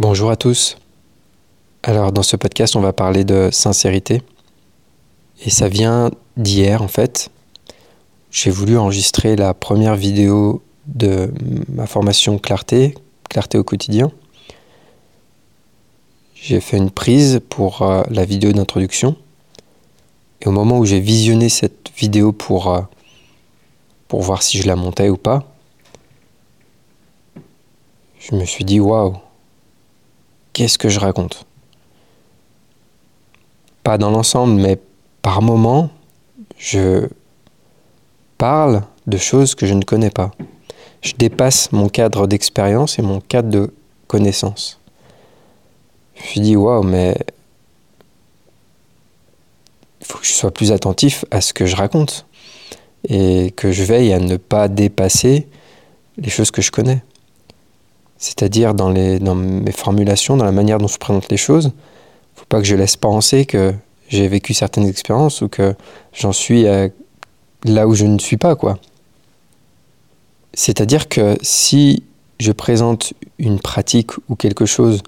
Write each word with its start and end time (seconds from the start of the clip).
Bonjour 0.00 0.30
à 0.30 0.36
tous. 0.36 0.78
Alors 1.82 2.10
dans 2.10 2.22
ce 2.22 2.34
podcast, 2.34 2.74
on 2.74 2.80
va 2.80 2.94
parler 2.94 3.22
de 3.22 3.50
sincérité. 3.52 4.22
Et 5.44 5.50
ça 5.50 5.68
vient 5.68 6.10
d'hier 6.38 6.80
en 6.80 6.88
fait. 6.88 7.30
J'ai 8.30 8.50
voulu 8.50 8.78
enregistrer 8.78 9.36
la 9.36 9.52
première 9.52 9.96
vidéo 9.96 10.62
de 10.86 11.30
ma 11.68 11.86
formation 11.86 12.38
Clarté, 12.38 12.94
Clarté 13.28 13.58
au 13.58 13.62
quotidien. 13.62 14.10
J'ai 16.34 16.60
fait 16.60 16.78
une 16.78 16.90
prise 16.90 17.42
pour 17.50 17.82
euh, 17.82 18.02
la 18.08 18.24
vidéo 18.24 18.52
d'introduction. 18.52 19.16
Et 20.40 20.48
au 20.48 20.50
moment 20.50 20.78
où 20.78 20.86
j'ai 20.86 21.00
visionné 21.00 21.50
cette 21.50 21.92
vidéo 21.94 22.32
pour, 22.32 22.72
euh, 22.72 22.80
pour 24.08 24.22
voir 24.22 24.42
si 24.42 24.56
je 24.56 24.66
la 24.66 24.76
montais 24.76 25.10
ou 25.10 25.18
pas, 25.18 25.44
je 28.18 28.34
me 28.34 28.46
suis 28.46 28.64
dit 28.64 28.80
waouh, 28.80 29.18
qu'est-ce 30.60 30.76
que 30.76 30.90
je 30.90 31.00
raconte 31.00 31.46
Pas 33.82 33.96
dans 33.96 34.10
l'ensemble, 34.10 34.60
mais 34.60 34.78
par 35.22 35.40
moment, 35.40 35.88
je 36.58 37.08
parle 38.36 38.82
de 39.06 39.16
choses 39.16 39.54
que 39.54 39.64
je 39.64 39.72
ne 39.72 39.82
connais 39.82 40.10
pas. 40.10 40.32
Je 41.00 41.14
dépasse 41.14 41.72
mon 41.72 41.88
cadre 41.88 42.26
d'expérience 42.26 42.98
et 42.98 43.02
mon 43.02 43.22
cadre 43.22 43.48
de 43.48 43.72
connaissance. 44.06 44.78
Je 46.14 46.20
me 46.20 46.26
suis 46.26 46.40
dit, 46.42 46.56
waouh, 46.56 46.82
mais 46.82 47.16
il 50.02 50.06
faut 50.06 50.18
que 50.18 50.26
je 50.26 50.32
sois 50.32 50.50
plus 50.50 50.72
attentif 50.72 51.24
à 51.30 51.40
ce 51.40 51.54
que 51.54 51.64
je 51.64 51.74
raconte 51.74 52.26
et 53.08 53.54
que 53.56 53.72
je 53.72 53.82
veille 53.82 54.12
à 54.12 54.18
ne 54.18 54.36
pas 54.36 54.68
dépasser 54.68 55.48
les 56.18 56.28
choses 56.28 56.50
que 56.50 56.60
je 56.60 56.70
connais 56.70 57.02
c'est-à-dire 58.20 58.74
dans, 58.74 58.90
les, 58.90 59.18
dans 59.18 59.34
mes 59.34 59.72
formulations, 59.72 60.36
dans 60.36 60.44
la 60.44 60.52
manière 60.52 60.78
dont 60.78 60.86
je 60.86 60.98
présente 60.98 61.28
les 61.30 61.38
choses. 61.38 61.64
Il 61.64 62.36
ne 62.36 62.40
faut 62.40 62.46
pas 62.48 62.58
que 62.58 62.66
je 62.66 62.76
laisse 62.76 62.96
penser 62.96 63.46
que 63.46 63.74
j'ai 64.08 64.28
vécu 64.28 64.54
certaines 64.54 64.86
expériences 64.86 65.40
ou 65.40 65.48
que 65.48 65.74
j'en 66.12 66.32
suis 66.32 66.66
là 67.64 67.88
où 67.88 67.94
je 67.94 68.04
ne 68.04 68.18
suis 68.18 68.36
pas, 68.36 68.56
quoi. 68.56 68.78
C'est-à-dire 70.52 71.08
que 71.08 71.38
si 71.40 72.02
je 72.38 72.52
présente 72.52 73.14
une 73.38 73.58
pratique 73.58 74.10
ou 74.28 74.36
quelque 74.36 74.66
chose 74.66 75.02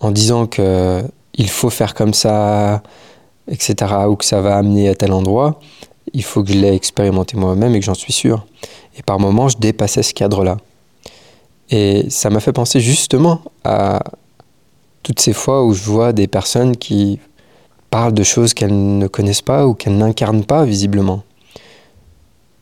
en 0.00 0.10
disant 0.10 0.46
que 0.46 1.02
il 1.34 1.48
faut 1.48 1.70
faire 1.70 1.94
comme 1.94 2.14
ça, 2.14 2.82
etc., 3.48 3.94
ou 4.08 4.16
que 4.16 4.24
ça 4.24 4.40
va 4.40 4.56
amener 4.56 4.88
à 4.88 4.94
tel 4.94 5.12
endroit, 5.12 5.60
il 6.12 6.24
faut 6.24 6.42
que 6.42 6.52
je 6.52 6.58
l'ai 6.58 6.74
expérimenté 6.74 7.36
moi-même 7.36 7.74
et 7.74 7.80
que 7.80 7.84
j'en 7.84 7.94
suis 7.94 8.12
sûr. 8.12 8.46
Et 8.98 9.02
par 9.02 9.20
moments, 9.20 9.48
je 9.48 9.58
dépassais 9.58 10.02
ce 10.02 10.14
cadre-là. 10.14 10.56
Et 11.70 12.08
ça 12.10 12.30
m'a 12.30 12.40
fait 12.40 12.52
penser 12.52 12.80
justement 12.80 13.40
à 13.64 14.02
toutes 15.02 15.20
ces 15.20 15.32
fois 15.32 15.64
où 15.64 15.72
je 15.72 15.82
vois 15.82 16.12
des 16.12 16.26
personnes 16.26 16.76
qui 16.76 17.18
parlent 17.90 18.14
de 18.14 18.22
choses 18.22 18.54
qu'elles 18.54 18.98
ne 18.98 19.06
connaissent 19.06 19.42
pas 19.42 19.66
ou 19.66 19.74
qu'elles 19.74 19.96
n'incarnent 19.96 20.44
pas 20.44 20.64
visiblement. 20.64 21.22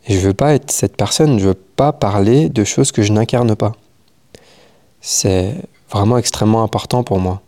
Et 0.07 0.15
je 0.15 0.21
veux 0.21 0.35
pas 0.35 0.55
être 0.55 0.71
cette 0.71 0.97
personne, 0.97 1.39
je 1.39 1.49
veux 1.49 1.55
pas 1.55 1.93
parler 1.93 2.49
de 2.49 2.65
choses 2.65 2.93
que 2.93 3.03
je 3.03 3.13
n'incarne 3.13 3.57
pas. 3.57 3.73
C'est 5.01 5.55
vraiment 5.91 6.19
extrêmement 6.19 6.63
important 6.63 7.03
pour 7.03 7.19
moi. 7.19 7.41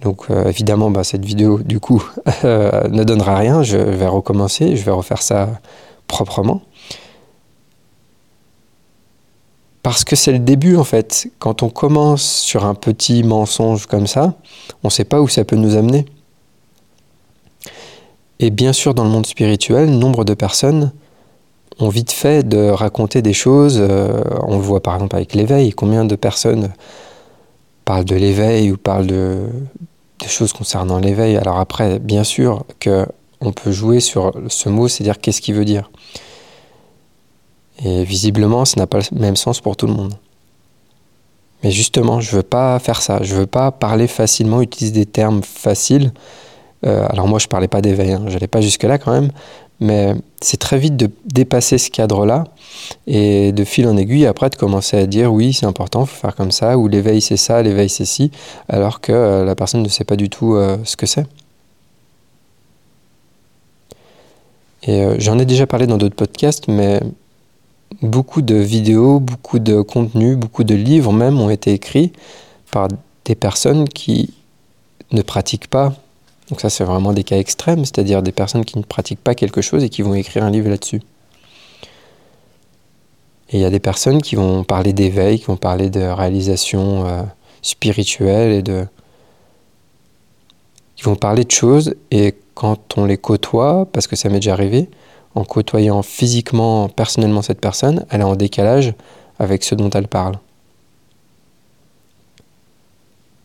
Donc 0.00 0.30
euh, 0.30 0.48
évidemment, 0.48 0.90
bah, 0.90 1.04
cette 1.04 1.24
vidéo, 1.24 1.58
du 1.58 1.80
coup, 1.80 2.02
euh, 2.44 2.88
ne 2.88 3.04
donnera 3.04 3.36
rien. 3.36 3.62
Je 3.62 3.76
vais 3.76 4.06
recommencer, 4.06 4.76
je 4.76 4.84
vais 4.84 4.90
refaire 4.90 5.22
ça 5.22 5.48
proprement. 6.06 6.62
Parce 9.82 10.04
que 10.04 10.14
c'est 10.16 10.32
le 10.32 10.38
début 10.38 10.76
en 10.76 10.84
fait. 10.84 11.28
Quand 11.38 11.62
on 11.62 11.70
commence 11.70 12.22
sur 12.22 12.64
un 12.64 12.74
petit 12.74 13.22
mensonge 13.22 13.86
comme 13.86 14.06
ça, 14.06 14.34
on 14.82 14.88
ne 14.88 14.92
sait 14.92 15.04
pas 15.04 15.20
où 15.20 15.28
ça 15.28 15.44
peut 15.44 15.56
nous 15.56 15.76
amener. 15.76 16.04
Et 18.40 18.50
bien 18.50 18.72
sûr, 18.72 18.94
dans 18.94 19.04
le 19.04 19.10
monde 19.10 19.26
spirituel, 19.26 19.90
nombre 19.90 20.24
de 20.24 20.34
personnes 20.34 20.92
ont 21.78 21.88
vite 21.88 22.12
fait 22.12 22.46
de 22.46 22.70
raconter 22.70 23.22
des 23.22 23.32
choses. 23.32 23.78
Euh, 23.78 24.22
on 24.46 24.56
le 24.56 24.62
voit 24.62 24.82
par 24.82 24.94
exemple 24.94 25.16
avec 25.16 25.34
l'éveil. 25.34 25.72
Combien 25.72 26.04
de 26.04 26.16
personnes 26.16 26.70
parlent 27.84 28.04
de 28.04 28.16
l'éveil 28.16 28.70
ou 28.70 28.76
parlent 28.76 29.06
de, 29.06 29.40
choses 30.26 30.52
concernant 30.52 30.98
l'éveil? 30.98 31.36
Alors 31.36 31.58
après, 31.58 31.98
bien 31.98 32.24
sûr 32.24 32.64
qu'on 32.82 33.52
peut 33.52 33.72
jouer 33.72 34.00
sur 34.00 34.32
ce 34.48 34.68
mot, 34.68 34.88
c'est 34.88 35.04
dire 35.04 35.20
qu'est-ce 35.20 35.40
qu'il 35.40 35.54
veut 35.54 35.64
dire? 35.64 35.90
Et 37.84 38.04
visiblement, 38.04 38.64
ça 38.64 38.78
n'a 38.78 38.86
pas 38.86 38.98
le 38.98 39.18
même 39.18 39.36
sens 39.36 39.60
pour 39.60 39.76
tout 39.76 39.86
le 39.86 39.94
monde. 39.94 40.14
Mais 41.62 41.70
justement, 41.70 42.20
je 42.20 42.36
veux 42.36 42.42
pas 42.42 42.78
faire 42.78 43.02
ça. 43.02 43.22
Je 43.22 43.34
veux 43.34 43.46
pas 43.46 43.70
parler 43.70 44.06
facilement, 44.06 44.62
utiliser 44.62 44.92
des 44.92 45.06
termes 45.06 45.42
faciles. 45.42 46.12
Euh, 46.86 47.06
alors 47.10 47.28
moi, 47.28 47.38
je 47.38 47.46
parlais 47.46 47.68
pas 47.68 47.82
d'éveil, 47.82 48.12
hein. 48.12 48.24
je 48.28 48.32
n'allais 48.32 48.46
pas 48.46 48.60
jusque-là 48.60 48.98
quand 48.98 49.12
même. 49.12 49.30
Mais 49.80 50.14
c'est 50.42 50.58
très 50.58 50.78
vite 50.78 50.96
de 50.96 51.10
dépasser 51.24 51.78
ce 51.78 51.90
cadre-là 51.90 52.44
et 53.06 53.52
de 53.52 53.64
fil 53.64 53.86
en 53.86 53.96
aiguille, 53.96 54.26
après 54.26 54.50
de 54.50 54.56
commencer 54.56 54.98
à 54.98 55.06
dire 55.06 55.32
oui, 55.32 55.54
c'est 55.54 55.64
important, 55.64 56.04
faut 56.04 56.20
faire 56.20 56.36
comme 56.36 56.50
ça, 56.50 56.76
ou 56.76 56.86
l'éveil 56.86 57.22
c'est 57.22 57.38
ça, 57.38 57.62
l'éveil 57.62 57.88
c'est 57.88 58.04
ci, 58.04 58.30
alors 58.68 59.00
que 59.00 59.12
euh, 59.12 59.44
la 59.44 59.54
personne 59.54 59.82
ne 59.82 59.88
sait 59.88 60.04
pas 60.04 60.16
du 60.16 60.28
tout 60.28 60.54
euh, 60.54 60.76
ce 60.84 60.96
que 60.96 61.06
c'est. 61.06 61.24
Et 64.82 65.18
j'en 65.18 65.38
ai 65.38 65.46
déjà 65.46 65.66
parlé 65.66 65.86
dans 65.86 65.98
d'autres 65.98 66.16
podcasts, 66.16 66.68
mais 66.68 67.00
beaucoup 68.02 68.42
de 68.42 68.54
vidéos, 68.54 69.20
beaucoup 69.20 69.58
de 69.58 69.82
contenus, 69.82 70.36
beaucoup 70.36 70.64
de 70.64 70.74
livres 70.74 71.12
même 71.12 71.40
ont 71.40 71.50
été 71.50 71.72
écrits 71.72 72.12
par 72.70 72.88
des 73.24 73.34
personnes 73.34 73.88
qui 73.88 74.32
ne 75.12 75.22
pratiquent 75.22 75.68
pas. 75.68 75.94
Donc 76.48 76.60
ça 76.60 76.70
c'est 76.70 76.84
vraiment 76.84 77.12
des 77.12 77.24
cas 77.24 77.38
extrêmes, 77.38 77.84
c'est-à-dire 77.84 78.22
des 78.22 78.32
personnes 78.32 78.64
qui 78.64 78.78
ne 78.78 78.82
pratiquent 78.82 79.22
pas 79.22 79.34
quelque 79.34 79.60
chose 79.60 79.84
et 79.84 79.88
qui 79.88 80.02
vont 80.02 80.14
écrire 80.14 80.44
un 80.44 80.50
livre 80.50 80.68
là-dessus. 80.68 81.02
Et 83.50 83.58
il 83.58 83.60
y 83.60 83.64
a 83.64 83.70
des 83.70 83.80
personnes 83.80 84.22
qui 84.22 84.36
vont 84.36 84.64
parler 84.64 84.92
d'éveil, 84.92 85.38
qui 85.38 85.46
vont 85.46 85.56
parler 85.56 85.90
de 85.90 86.00
réalisation 86.00 87.06
euh, 87.06 87.22
spirituelle 87.62 88.52
et 88.52 88.62
de... 88.62 88.86
qui 90.96 91.02
vont 91.02 91.16
parler 91.16 91.44
de 91.44 91.50
choses 91.50 91.94
et 92.10 92.34
quand 92.54 92.98
on 92.98 93.06
les 93.06 93.16
côtoie, 93.16 93.88
parce 93.92 94.06
que 94.06 94.16
ça 94.16 94.28
m'est 94.28 94.36
déjà 94.36 94.52
arrivé, 94.52 94.88
en 95.34 95.44
côtoyant 95.44 96.02
physiquement, 96.02 96.88
personnellement 96.88 97.42
cette 97.42 97.60
personne, 97.60 98.04
elle 98.10 98.20
est 98.20 98.24
en 98.24 98.36
décalage 98.36 98.94
avec 99.38 99.62
ce 99.64 99.74
dont 99.74 99.90
elle 99.90 100.08
parle. 100.08 100.36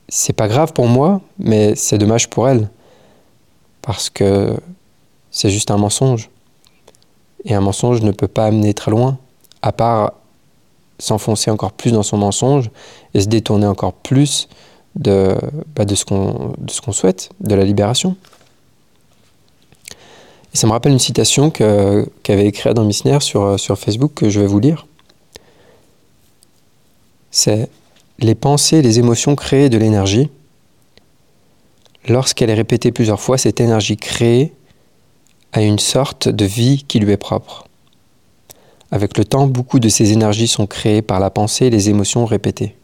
C'est 0.09 0.34
pas 0.34 0.47
grave 0.47 0.74
pour 0.74 0.88
moi, 0.88 1.22
mais 1.40 1.75
c'est 1.75 1.97
dommage 1.97 2.29
pour 2.29 2.47
elle. 2.47 2.69
Parce 3.81 4.09
que 4.09 4.56
c'est 5.31 5.50
juste 5.50 5.72
un 5.72 5.78
mensonge. 5.78 6.29
Et 7.44 7.53
un 7.53 7.62
mensonge 7.62 8.01
ne 8.01 8.12
peut 8.12 8.28
pas 8.28 8.45
amener 8.45 8.74
très 8.74 8.91
loin, 8.91 9.18
à 9.62 9.72
part 9.72 10.13
s'enfoncer 10.97 11.51
encore 11.51 11.74
plus 11.74 11.91
dans 11.91 12.03
son 12.03 12.18
mensonge 12.18 12.69
et 13.13 13.22
se 13.22 13.28
détourner 13.28 13.68
encore 13.68 13.94
plus 13.94 14.48
de, 14.95 15.36
bah, 15.75 15.86
de 15.86 15.94
ce 15.94 16.06
qu'on 16.06 16.92
souhaite, 16.92 17.30
de 17.42 17.54
la 17.54 17.65
libération 17.65 18.15
ça 20.56 20.68
me 20.68 20.72
rappelle 20.72 20.94
une 20.94 21.00
citation 21.00 21.50
qu'avait 21.52 22.48
écrite 22.48 22.68
Adam 22.68 22.86
Missner 22.86 23.19
sur, 23.19 23.44
euh, 23.44 23.57
sur 23.57 23.78
Facebook 23.78 24.13
que 24.13 24.30
je 24.30 24.40
vais 24.40 24.48
vous 24.48 24.60
lire. 24.60 24.88
C'est 27.30 27.69
Les 28.19 28.36
pensées, 28.36 28.81
les 28.81 28.98
émotions 29.00 29.36
créent 29.36 29.69
de 29.69 29.78
l'énergie. 29.78 30.30
Lorsqu'elle 32.07 32.50
est 32.50 32.56
répétée 32.56 32.94
plusieurs 32.94 33.19
fois, 33.19 33.38
cette 33.38 33.60
énergie 33.60 33.98
créée 33.98 34.54
a 35.52 35.62
une 35.62 35.80
sorte 35.80 36.30
de 36.30 36.46
vie 36.46 36.86
qui 36.88 37.00
lui 37.00 37.12
est 37.12 37.18
propre. 37.18 37.68
Avec 38.92 39.18
le 39.18 39.25
temps, 39.25 39.48
beaucoup 39.48 39.80
de 39.80 39.90
ces 39.90 40.13
énergies 40.13 40.48
sont 40.48 40.68
créées 40.68 41.01
par 41.01 41.19
la 41.19 41.30
pensée 41.30 41.66
et 41.66 41.69
les 41.69 41.90
émotions 41.90 42.25
répétées. 42.25 42.75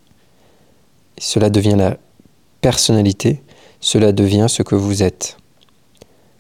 cela 1.17 1.49
devient 1.49 1.75
la 1.77 1.97
personnalité, 2.59 3.41
cela 3.79 4.11
devient 4.11 4.47
ce 4.49 4.63
que 4.63 4.75
vous 4.75 5.03
êtes. 5.03 5.37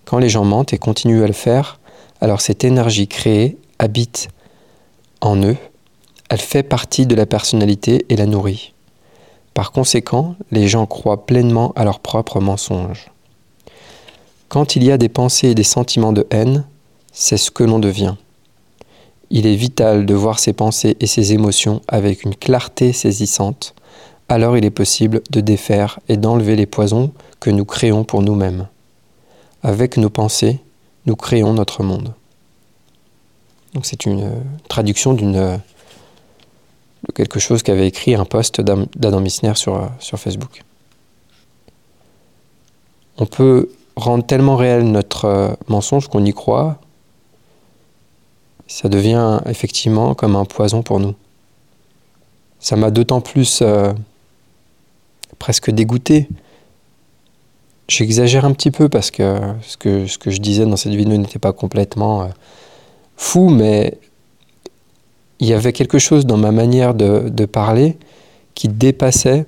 Quand 0.05 0.17
les 0.17 0.29
gens 0.29 0.45
mentent 0.45 0.73
et 0.73 0.77
continuent 0.77 1.23
à 1.23 1.27
le 1.27 1.33
faire, 1.33 1.79
alors 2.21 2.41
cette 2.41 2.63
énergie 2.63 3.07
créée 3.07 3.57
habite 3.79 4.29
en 5.21 5.37
eux, 5.43 5.57
elle 6.29 6.39
fait 6.39 6.63
partie 6.63 7.05
de 7.05 7.15
la 7.15 7.25
personnalité 7.25 8.05
et 8.09 8.15
la 8.15 8.25
nourrit. 8.25 8.73
Par 9.53 9.71
conséquent, 9.71 10.35
les 10.51 10.67
gens 10.67 10.85
croient 10.85 11.25
pleinement 11.25 11.73
à 11.75 11.83
leurs 11.83 11.99
propres 11.99 12.39
mensonges. 12.39 13.11
Quand 14.47 14.75
il 14.75 14.83
y 14.83 14.91
a 14.91 14.97
des 14.97 15.09
pensées 15.09 15.49
et 15.49 15.55
des 15.55 15.63
sentiments 15.63 16.13
de 16.13 16.25
haine, 16.29 16.65
c'est 17.11 17.37
ce 17.37 17.51
que 17.51 17.63
l'on 17.63 17.79
devient. 17.79 18.15
Il 19.29 19.47
est 19.47 19.55
vital 19.55 20.05
de 20.05 20.13
voir 20.13 20.39
ses 20.39 20.53
pensées 20.53 20.97
et 20.99 21.07
ses 21.07 21.33
émotions 21.33 21.81
avec 21.87 22.23
une 22.23 22.35
clarté 22.35 22.93
saisissante, 22.93 23.75
alors 24.29 24.57
il 24.57 24.65
est 24.65 24.69
possible 24.69 25.21
de 25.31 25.41
défaire 25.41 25.99
et 26.07 26.17
d'enlever 26.17 26.55
les 26.55 26.65
poisons 26.65 27.11
que 27.39 27.49
nous 27.49 27.65
créons 27.65 28.03
pour 28.03 28.21
nous-mêmes. 28.21 28.67
Avec 29.63 29.97
nos 29.97 30.09
pensées, 30.09 30.59
nous 31.05 31.15
créons 31.15 31.53
notre 31.53 31.83
monde. 31.83 32.13
C'est 33.83 34.05
une 34.05 34.23
euh, 34.23 34.39
traduction 34.67 35.13
d'une 35.13 35.35
euh, 35.35 35.57
de 37.07 37.13
quelque 37.13 37.39
chose 37.39 37.63
qu'avait 37.63 37.87
écrit 37.87 38.15
un 38.15 38.25
post 38.25 38.61
d'Adam 38.61 39.19
Missner 39.19 39.55
sur, 39.55 39.75
euh, 39.75 39.87
sur 39.99 40.19
Facebook. 40.19 40.63
On 43.17 43.25
peut 43.25 43.69
rendre 43.95 44.25
tellement 44.25 44.55
réel 44.55 44.83
notre 44.83 45.57
mensonge 45.67 46.07
qu'on 46.07 46.25
y 46.25 46.33
croit, 46.33 46.79
ça 48.67 48.89
devient 48.89 49.39
effectivement 49.45 50.15
comme 50.15 50.35
un 50.35 50.45
poison 50.45 50.81
pour 50.81 50.99
nous. 50.99 51.13
Ça 52.59 52.75
m'a 52.75 52.89
d'autant 52.89 53.21
plus 53.21 53.63
presque 55.39 55.71
dégoûté. 55.71 56.29
J'exagère 57.91 58.45
un 58.45 58.53
petit 58.53 58.71
peu 58.71 58.87
parce 58.87 59.11
que 59.11 59.37
ce, 59.63 59.75
que 59.75 60.31
je 60.31 60.37
disais 60.37 60.65
dans 60.65 60.77
cette 60.77 60.93
vidéo 60.93 61.17
n'était 61.17 61.39
pas 61.39 61.51
complètement 61.51 62.29
fou, 63.17 63.49
mais 63.49 63.97
il 65.41 65.47
y 65.49 65.53
avait 65.53 65.73
quelque 65.73 65.99
chose 65.99 66.25
dans 66.25 66.37
ma 66.37 66.53
manière 66.53 66.93
de, 66.93 67.45
parler 67.45 67.97
qui 68.55 68.69
dépassait, 68.69 69.45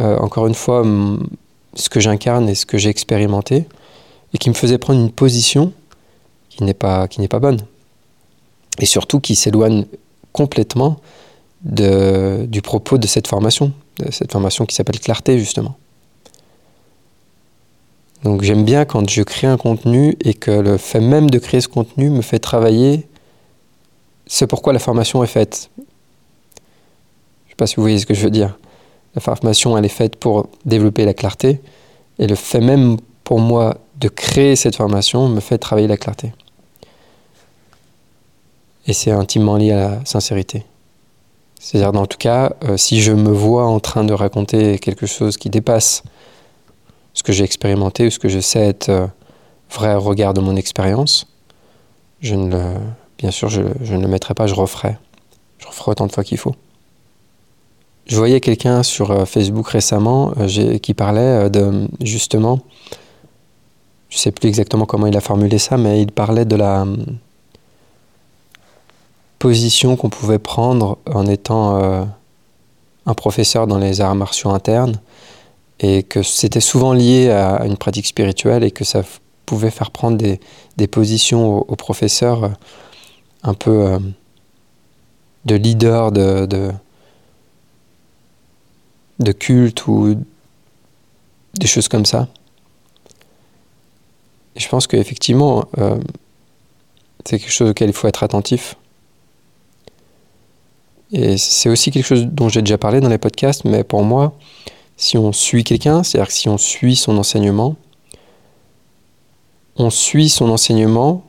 euh, 0.00 0.16
encore 0.18 0.46
une 0.46 0.54
fois, 0.54 0.84
ce 1.74 1.88
que 1.88 1.98
j'incarne 1.98 2.48
et 2.48 2.54
ce 2.54 2.64
que 2.64 2.78
j'ai 2.78 2.90
expérimenté, 2.90 3.66
et 4.32 4.38
qui 4.38 4.50
me 4.50 4.54
faisait 4.54 4.78
prendre 4.78 5.00
une 5.00 5.10
position 5.10 5.72
qui 6.50 6.62
n'est 6.62 6.74
pas, 6.74 7.08
pas 7.08 7.38
bonne. 7.40 7.58
Et 8.78 8.86
surtout 8.86 9.18
qui 9.18 9.34
s'éloigne 9.34 9.86
complètement 10.32 11.00
du 11.60 12.62
propos 12.62 12.98
de 12.98 13.08
cette 13.08 13.26
formation, 13.26 13.72
de 13.98 14.12
cette 14.12 14.30
formation 14.30 14.64
qui 14.64 14.76
s'appelle 14.76 15.00
Clarté, 15.00 15.40
justement. 15.40 15.76
Donc 18.24 18.42
j'aime 18.42 18.64
bien 18.64 18.84
quand 18.86 19.08
je 19.08 19.22
crée 19.22 19.46
un 19.46 19.58
contenu 19.58 20.16
et 20.20 20.34
que 20.34 20.50
le 20.50 20.78
fait 20.78 21.00
même 21.00 21.30
de 21.30 21.38
créer 21.38 21.60
ce 21.60 21.68
contenu 21.68 22.08
me 22.10 22.22
fait 22.22 22.38
travailler 22.38 23.06
ce 24.26 24.46
pourquoi 24.46 24.72
la 24.72 24.78
formation 24.78 25.22
est 25.22 25.28
faite. 25.28 25.70
Je 25.76 25.82
ne 25.82 25.86
sais 27.50 27.56
pas 27.56 27.66
si 27.66 27.76
vous 27.76 27.82
voyez 27.82 27.98
ce 27.98 28.06
que 28.06 28.14
je 28.14 28.24
veux 28.24 28.30
dire. 28.30 28.58
La 29.14 29.20
formation, 29.20 29.76
elle 29.76 29.84
est 29.84 29.88
faite 29.88 30.16
pour 30.16 30.48
développer 30.64 31.04
la 31.04 31.14
clarté. 31.14 31.60
Et 32.18 32.26
le 32.26 32.34
fait 32.34 32.60
même 32.60 32.96
pour 33.22 33.38
moi 33.38 33.76
de 34.00 34.08
créer 34.08 34.56
cette 34.56 34.76
formation 34.76 35.28
me 35.28 35.40
fait 35.40 35.58
travailler 35.58 35.86
la 35.86 35.96
clarté. 35.96 36.32
Et 38.86 38.92
c'est 38.92 39.10
intimement 39.10 39.56
lié 39.56 39.72
à 39.72 39.76
la 39.76 40.04
sincérité. 40.04 40.64
C'est-à-dire, 41.60 41.98
en 41.98 42.06
tout 42.06 42.18
cas, 42.18 42.54
euh, 42.64 42.76
si 42.76 43.00
je 43.00 43.12
me 43.12 43.30
vois 43.30 43.66
en 43.66 43.80
train 43.80 44.04
de 44.04 44.12
raconter 44.12 44.78
quelque 44.78 45.06
chose 45.06 45.36
qui 45.36 45.48
dépasse 45.48 46.02
ce 47.14 47.22
que 47.22 47.32
j'ai 47.32 47.44
expérimenté 47.44 48.06
ou 48.06 48.10
ce 48.10 48.18
que 48.18 48.28
je 48.28 48.40
sais 48.40 48.60
être 48.60 48.88
euh, 48.88 49.06
vrai 49.70 49.94
au 49.94 50.00
regard 50.00 50.34
de 50.34 50.40
mon 50.40 50.56
expérience, 50.56 51.26
je 52.20 52.34
ne 52.34 52.50
le, 52.50 52.62
bien 53.18 53.30
sûr, 53.30 53.48
je, 53.48 53.62
ne 53.62 54.02
le 54.02 54.08
mettrai 54.08 54.34
pas, 54.34 54.46
je 54.46 54.54
referai. 54.54 54.98
Je 55.58 55.66
referai 55.68 55.92
autant 55.92 56.06
de 56.06 56.12
fois 56.12 56.24
qu'il 56.24 56.38
faut. 56.38 56.54
Je 58.06 58.16
voyais 58.16 58.40
quelqu'un 58.40 58.82
sur 58.82 59.12
euh, 59.12 59.24
Facebook 59.24 59.68
récemment 59.68 60.32
euh, 60.38 60.78
qui 60.78 60.92
parlait 60.92 61.48
de 61.48 61.88
justement, 62.02 62.60
je 64.10 64.16
ne 64.16 64.20
sais 64.20 64.32
plus 64.32 64.48
exactement 64.48 64.84
comment 64.84 65.06
il 65.06 65.16
a 65.16 65.20
formulé 65.20 65.58
ça, 65.58 65.76
mais 65.76 66.02
il 66.02 66.10
parlait 66.10 66.44
de 66.44 66.56
la 66.56 66.84
position 69.38 69.96
qu'on 69.96 70.08
pouvait 70.08 70.38
prendre 70.38 70.98
en 71.06 71.26
étant 71.26 72.06
un 73.06 73.14
professeur 73.14 73.66
dans 73.66 73.78
les 73.78 74.00
arts 74.00 74.14
martiaux 74.14 74.50
internes 74.50 74.98
et 75.80 76.02
que 76.02 76.22
c'était 76.22 76.60
souvent 76.60 76.92
lié 76.92 77.30
à 77.30 77.64
une 77.64 77.76
pratique 77.76 78.06
spirituelle 78.06 78.64
et 78.64 78.70
que 78.70 78.84
ça 78.84 79.02
pouvait 79.46 79.70
faire 79.70 79.90
prendre 79.90 80.16
des, 80.16 80.40
des 80.76 80.86
positions 80.86 81.58
aux, 81.58 81.76
professeurs 81.76 82.44
euh, 82.44 82.48
un 83.42 83.54
peu 83.54 83.86
euh, 83.86 83.98
de 85.44 85.54
leader 85.54 86.12
de, 86.12 86.46
de, 89.18 89.32
culte 89.32 89.86
ou 89.86 90.16
des 91.54 91.66
choses 91.66 91.88
comme 91.88 92.06
ça. 92.06 92.28
Je 94.56 94.68
pense 94.68 94.86
qu'effectivement, 94.86 95.64
euh, 95.78 95.98
c'est 97.24 97.38
quelque 97.38 97.52
chose 97.52 97.70
auquel 97.70 97.90
il 97.90 97.92
faut 97.92 98.08
être 98.08 98.22
attentif. 98.22 98.76
Et 101.12 101.36
c'est 101.36 101.68
aussi 101.68 101.90
quelque 101.90 102.06
chose 102.06 102.26
dont 102.26 102.48
j'ai 102.48 102.62
déjà 102.62 102.78
parlé 102.78 103.00
dans 103.00 103.08
les 103.08 103.18
podcasts, 103.18 103.64
mais 103.64 103.84
pour 103.84 104.02
moi, 104.02 104.36
si 104.96 105.18
on 105.18 105.32
suit 105.32 105.64
quelqu'un, 105.64 106.02
c'est-à-dire 106.02 106.28
que 106.28 106.34
si 106.34 106.48
on 106.48 106.58
suit 106.58 106.96
son 106.96 107.18
enseignement, 107.18 107.76
on 109.76 109.90
suit 109.90 110.28
son 110.28 110.50
enseignement 110.50 111.24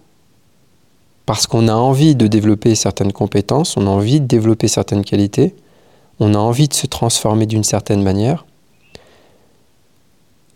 parce 1.25 1.47
qu'on 1.47 1.67
a 1.67 1.73
envie 1.73 2.15
de 2.15 2.27
développer 2.27 2.75
certaines 2.75 3.11
compétences, 3.11 3.77
on 3.77 3.87
a 3.87 3.89
envie 3.89 4.21
de 4.21 4.27
développer 4.27 4.67
certaines 4.67 5.03
qualités, 5.03 5.55
on 6.19 6.33
a 6.35 6.37
envie 6.37 6.67
de 6.67 6.73
se 6.73 6.85
transformer 6.85 7.47
d'une 7.47 7.63
certaine 7.63 8.03
manière. 8.03 8.45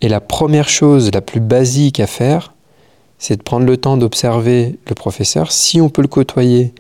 Et 0.02 0.08
la 0.08 0.22
première 0.22 0.70
chose, 0.70 1.12
la 1.12 1.22
plus 1.22 1.42
basique 1.42 2.00
à 2.00 2.08
faire, 2.08 2.54
c'est 3.18 3.36
de 3.36 3.44
prendre 3.44 3.66
le 3.66 3.76
temps 3.76 3.98
d'observer 3.98 4.80
le 4.88 4.96
professeur. 4.96 5.52
Si 5.52 5.82
on 5.82 5.90
peut 5.90 6.02
le 6.02 6.08
côtoyer 6.08 6.74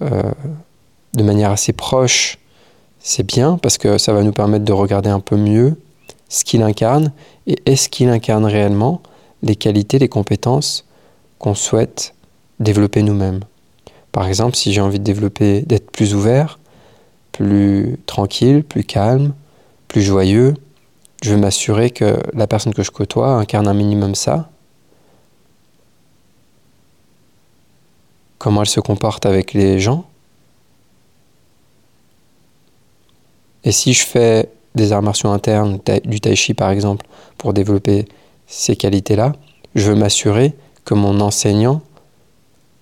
euh, 0.00 0.22
de 1.14 1.22
manière 1.22 1.50
assez 1.50 1.72
proche, 1.72 2.38
c'est 3.08 3.22
bien 3.22 3.56
parce 3.56 3.78
que 3.78 3.96
ça 3.96 4.12
va 4.12 4.22
nous 4.22 4.32
permettre 4.32 4.66
de 4.66 4.72
regarder 4.74 5.08
un 5.08 5.20
peu 5.20 5.36
mieux 5.36 5.80
ce 6.28 6.44
qu'il 6.44 6.62
incarne 6.62 7.10
et 7.46 7.56
est-ce 7.64 7.88
qu'il 7.88 8.10
incarne 8.10 8.44
réellement 8.44 9.00
les 9.42 9.56
qualités, 9.56 9.98
les 9.98 10.10
compétences 10.10 10.84
qu'on 11.38 11.54
souhaite 11.54 12.14
développer 12.60 13.02
nous-mêmes. 13.02 13.40
Par 14.12 14.28
exemple, 14.28 14.56
si 14.56 14.74
j'ai 14.74 14.82
envie 14.82 14.98
de 14.98 15.04
développer, 15.04 15.62
d'être 15.62 15.90
plus 15.90 16.14
ouvert, 16.14 16.58
plus 17.32 17.98
tranquille, 18.04 18.62
plus 18.62 18.84
calme, 18.84 19.32
plus 19.88 20.02
joyeux, 20.02 20.52
je 21.22 21.30
veux 21.30 21.38
m'assurer 21.38 21.88
que 21.88 22.18
la 22.34 22.46
personne 22.46 22.74
que 22.74 22.82
je 22.82 22.90
côtoie 22.90 23.30
incarne 23.30 23.68
un 23.68 23.74
minimum 23.74 24.14
ça. 24.14 24.50
Comment 28.36 28.60
elle 28.60 28.68
se 28.68 28.80
comporte 28.80 29.24
avec 29.24 29.54
les 29.54 29.80
gens, 29.80 30.04
Et 33.64 33.72
si 33.72 33.92
je 33.92 34.04
fais 34.04 34.48
des 34.74 34.92
arts 34.92 35.02
martiaux 35.02 35.30
internes, 35.30 35.78
du 36.04 36.20
tai 36.20 36.36
chi 36.36 36.54
par 36.54 36.70
exemple, 36.70 37.06
pour 37.36 37.52
développer 37.52 38.06
ces 38.46 38.76
qualités-là, 38.76 39.34
je 39.74 39.90
veux 39.90 39.96
m'assurer 39.96 40.54
que 40.84 40.94
mon 40.94 41.20
enseignant 41.20 41.82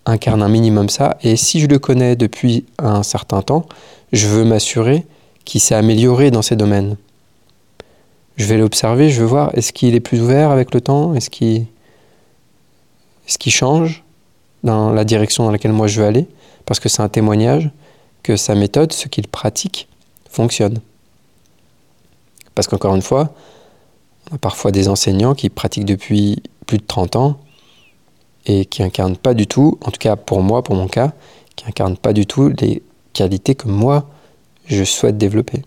incarne 0.05 0.43
un 0.43 0.49
minimum 0.49 0.89
ça. 0.89 1.17
Et 1.23 1.37
si 1.37 1.61
je 1.61 1.67
le 1.67 1.79
connais 1.79 2.15
depuis 2.15 2.65
un 2.79 3.03
certain 3.03 3.43
temps, 3.43 3.67
je 4.13 4.29
veux 4.29 4.45
m'assurer 4.45 5.05
qu'il 5.45 5.61
s'est 5.61 5.75
amélioré 5.75 6.31
dans 6.31 6.43
ces 6.43 6.57
domaines. 6.57 6.97
Je 8.37 8.45
vais 8.47 8.59
l'observer, 8.59 9.11
je 9.11 9.21
veux 9.21 9.27
voir 9.27 9.51
est-ce 9.55 9.73
qu'il 9.73 9.95
est 9.95 10.01
plus 10.01 10.21
ouvert 10.21 10.51
avec 10.51 10.75
le 10.75 10.81
temps, 10.81 11.15
est-ce 11.15 11.31
qu'il 11.31 11.67
change 13.53 14.05
dans 14.63 14.93
la 14.93 15.05
direction 15.05 15.45
dans 15.45 15.51
laquelle 15.51 15.73
moi 15.73 15.87
je 15.87 16.01
veux 16.01 16.07
aller, 16.07 16.27
parce 16.67 16.79
que 16.79 16.89
c'est 16.89 17.03
un 17.03 17.09
témoignage 17.09 17.71
que 18.23 18.37
sa 18.37 18.55
méthode, 18.55 18.93
ce 18.93 19.09
qu'il 19.09 19.27
pratique, 19.27 19.89
fonctionne. 20.31 20.81
Parce 22.55 22.69
qu'encore 22.69 22.95
une 22.95 23.03
fois, 23.03 23.35
on 24.31 24.37
a 24.37 24.39
parfois 24.39 24.73
des 24.73 24.89
enseignants 24.89 25.35
qui 25.35 25.51
pratiquent 25.51 25.85
depuis 25.85 26.43
plus 26.67 26.79
de 26.79 26.85
30 26.87 27.17
ans 27.17 27.41
et 28.47 28.65
qui 28.65 28.83
incarnent 28.83 29.17
pas 29.17 29.35
du 29.35 29.47
tout, 29.47 29.79
en 29.83 29.91
tout 29.91 29.99
cas 29.99 30.17
pour 30.17 30.43
moi, 30.43 30.63
pour 30.63 30.75
mon 30.75 30.89
cas, 30.89 31.13
qui 31.55 31.67
incarnent 31.67 31.97
pas 31.97 32.13
du 32.13 32.27
tout 32.27 32.49
les 32.61 32.83
qualités 33.13 33.55
que 33.55 33.69
moi, 33.69 34.09
je 34.67 34.85
souhaite 34.85 35.19
développer. 35.19 35.63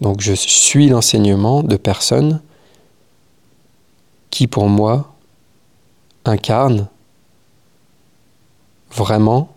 Donc 0.00 0.20
je 0.20 0.32
suis 0.32 0.88
l'enseignement 0.88 1.62
de 1.62 1.76
personnes 1.76 2.40
qui, 4.30 4.46
pour 4.46 4.68
moi, 4.68 5.14
incarnent 6.24 6.88
vraiment 8.90 9.54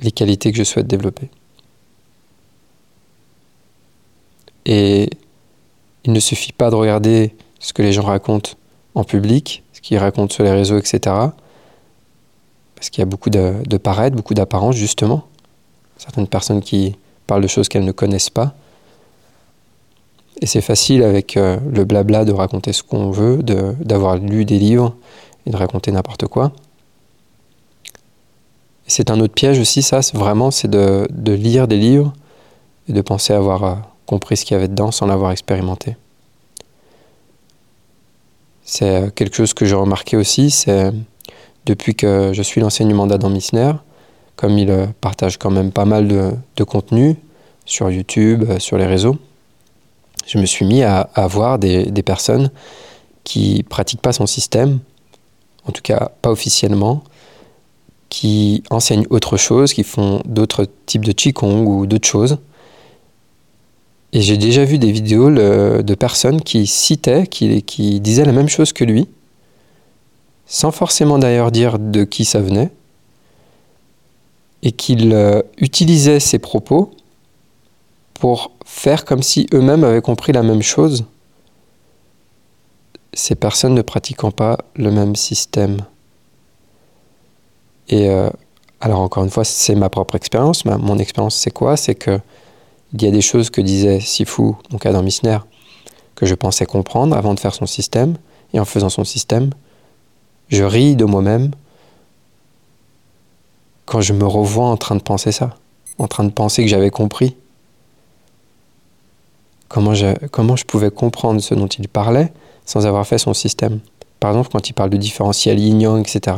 les 0.00 0.10
qualités 0.10 0.52
que 0.52 0.58
je 0.58 0.64
souhaite 0.64 0.86
développer. 0.86 1.30
Et 4.66 5.10
il 6.04 6.12
ne 6.12 6.20
suffit 6.20 6.52
pas 6.52 6.70
de 6.70 6.74
regarder 6.74 7.34
ce 7.58 7.72
que 7.72 7.82
les 7.82 7.92
gens 7.92 8.02
racontent 8.02 8.52
en 8.94 9.04
public, 9.04 9.62
ce 9.72 9.80
qu'ils 9.80 9.98
racontent 9.98 10.32
sur 10.32 10.44
les 10.44 10.52
réseaux, 10.52 10.78
etc. 10.78 10.98
Parce 12.74 12.90
qu'il 12.90 13.00
y 13.00 13.02
a 13.02 13.06
beaucoup 13.06 13.30
de, 13.30 13.54
de 13.66 13.76
paraître, 13.76 14.16
beaucoup 14.16 14.34
d'apparence, 14.34 14.76
justement. 14.76 15.24
Certaines 15.98 16.26
personnes 16.26 16.62
qui 16.62 16.96
parlent 17.26 17.42
de 17.42 17.48
choses 17.48 17.68
qu'elles 17.68 17.84
ne 17.84 17.92
connaissent 17.92 18.30
pas. 18.30 18.54
Et 20.40 20.46
c'est 20.46 20.62
facile 20.62 21.02
avec 21.02 21.36
euh, 21.36 21.58
le 21.72 21.84
blabla 21.84 22.24
de 22.24 22.32
raconter 22.32 22.72
ce 22.72 22.82
qu'on 22.82 23.10
veut, 23.10 23.42
d'avoir 23.42 24.16
lu 24.16 24.44
des 24.44 24.58
livres 24.58 24.96
et 25.46 25.50
de 25.50 25.56
raconter 25.56 25.92
n'importe 25.92 26.26
quoi. 26.26 26.52
C'est 28.86 29.10
un 29.10 29.20
autre 29.20 29.34
piège 29.34 29.60
aussi, 29.60 29.82
ça, 29.82 30.00
vraiment, 30.14 30.50
c'est 30.50 30.68
de, 30.68 31.06
de, 31.10 31.32
lire 31.32 31.68
des 31.68 31.76
livres 31.76 32.12
et 32.88 32.92
de 32.92 33.00
penser 33.02 33.32
avoir 33.34 33.64
euh, 33.64 33.74
compris 34.10 34.36
ce 34.36 34.44
qu'il 34.44 34.56
y 34.56 34.58
avait 34.58 34.66
dedans 34.66 34.90
sans 34.90 35.06
l'avoir 35.06 35.30
expérimenté. 35.30 35.96
C'est 38.64 39.04
euh, 39.04 39.10
quelque 39.10 39.36
chose 39.36 39.54
que 39.54 39.64
j'ai 39.64 39.76
remarqué 39.76 40.16
aussi, 40.16 40.50
c'est 40.50 40.90
depuis 41.64 41.94
que 41.94 42.32
je 42.32 42.42
suis 42.42 42.60
l'enseignement 42.60 43.06
d'Adam 43.06 43.30
Missner, 43.30 43.72
comme 44.34 44.58
il 44.58 44.88
partage 45.00 45.38
quand 45.38 45.52
même 45.52 45.70
pas 45.70 45.84
mal 45.84 46.08
de, 46.08 46.64
contenu 46.64 47.14
sur 47.66 47.88
YouTube, 47.88 48.58
sur 48.58 48.78
les 48.78 48.86
réseaux, 48.86 49.16
je 50.26 50.38
me 50.38 50.46
suis 50.46 50.64
mis 50.64 50.82
à, 50.82 51.08
voir 51.28 51.58
des, 51.58 52.02
personnes 52.02 52.50
qui 53.22 53.62
pratiquent 53.62 54.02
pas 54.02 54.12
son 54.12 54.26
système, 54.26 54.80
en 55.66 55.72
tout 55.72 55.82
cas 55.82 56.10
pas 56.22 56.30
officiellement, 56.30 57.04
qui 58.08 58.64
enseignent 58.70 59.06
autre 59.10 59.36
chose, 59.36 59.72
qui 59.72 59.84
font 59.84 60.20
d'autres 60.24 60.66
types 60.86 61.04
de 61.04 61.12
Qigong 61.12 61.66
ou 61.66 61.86
d'autres 61.86 62.08
choses. 62.08 62.38
Et 64.12 64.20
j'ai 64.22 64.36
déjà 64.36 64.64
vu 64.64 64.78
des 64.78 64.90
vidéos 64.90 65.30
de 65.30 65.94
personnes 65.94 66.40
qui 66.42 66.66
citaient, 66.66 67.26
qui, 67.26 67.62
qui 67.62 68.00
disaient 68.00 68.24
la 68.24 68.32
même 68.32 68.48
chose 68.48 68.72
que 68.72 68.84
lui, 68.84 69.08
sans 70.46 70.72
forcément 70.72 71.18
d'ailleurs 71.18 71.52
dire 71.52 71.78
de 71.78 72.02
qui 72.04 72.24
ça 72.24 72.40
venait, 72.40 72.70
et 74.62 74.72
qu'ils 74.72 75.12
euh, 75.14 75.42
utilisaient 75.58 76.20
ces 76.20 76.38
propos 76.38 76.90
pour 78.14 78.50
faire 78.66 79.04
comme 79.04 79.22
si 79.22 79.46
eux-mêmes 79.54 79.84
avaient 79.84 80.02
compris 80.02 80.32
la 80.32 80.42
même 80.42 80.60
chose, 80.60 81.04
ces 83.14 83.34
personnes 83.34 83.74
ne 83.74 83.82
pratiquant 83.82 84.30
pas 84.30 84.58
le 84.76 84.90
même 84.90 85.16
système. 85.16 85.78
Et 87.88 88.08
euh, 88.10 88.28
alors 88.80 89.00
encore 89.00 89.24
une 89.24 89.30
fois, 89.30 89.44
c'est 89.44 89.74
ma 89.74 89.88
propre 89.88 90.16
expérience. 90.16 90.64
Mon 90.64 90.98
expérience, 90.98 91.36
c'est 91.36 91.50
quoi? 91.50 91.76
C'est 91.76 91.94
que 91.94 92.20
il 92.92 93.02
y 93.02 93.06
a 93.06 93.10
des 93.10 93.20
choses 93.20 93.50
que 93.50 93.60
disait 93.60 94.00
Sifu, 94.00 94.52
donc 94.70 94.86
Adam 94.86 95.02
Missner, 95.02 95.38
que 96.14 96.26
je 96.26 96.34
pensais 96.34 96.66
comprendre 96.66 97.16
avant 97.16 97.34
de 97.34 97.40
faire 97.40 97.54
son 97.54 97.66
système, 97.66 98.16
et 98.52 98.60
en 98.60 98.64
faisant 98.64 98.88
son 98.88 99.04
système, 99.04 99.50
je 100.48 100.64
ris 100.64 100.96
de 100.96 101.04
moi-même 101.04 101.52
quand 103.86 104.00
je 104.00 104.12
me 104.12 104.26
revois 104.26 104.66
en 104.66 104.76
train 104.76 104.96
de 104.96 105.02
penser 105.02 105.32
ça, 105.32 105.56
en 105.98 106.08
train 106.08 106.24
de 106.24 106.30
penser 106.30 106.62
que 106.62 106.68
j'avais 106.68 106.90
compris 106.90 107.36
comment 109.68 109.94
je, 109.94 110.14
comment 110.28 110.56
je 110.56 110.64
pouvais 110.64 110.90
comprendre 110.90 111.40
ce 111.40 111.54
dont 111.54 111.68
il 111.68 111.88
parlait 111.88 112.32
sans 112.66 112.86
avoir 112.86 113.06
fait 113.06 113.18
son 113.18 113.32
système. 113.32 113.80
Par 114.18 114.32
exemple, 114.32 114.50
quand 114.52 114.68
il 114.68 114.74
parle 114.74 114.90
de 114.90 114.96
différentiel 114.96 115.58
yin-yang, 115.58 116.00
etc. 116.00 116.36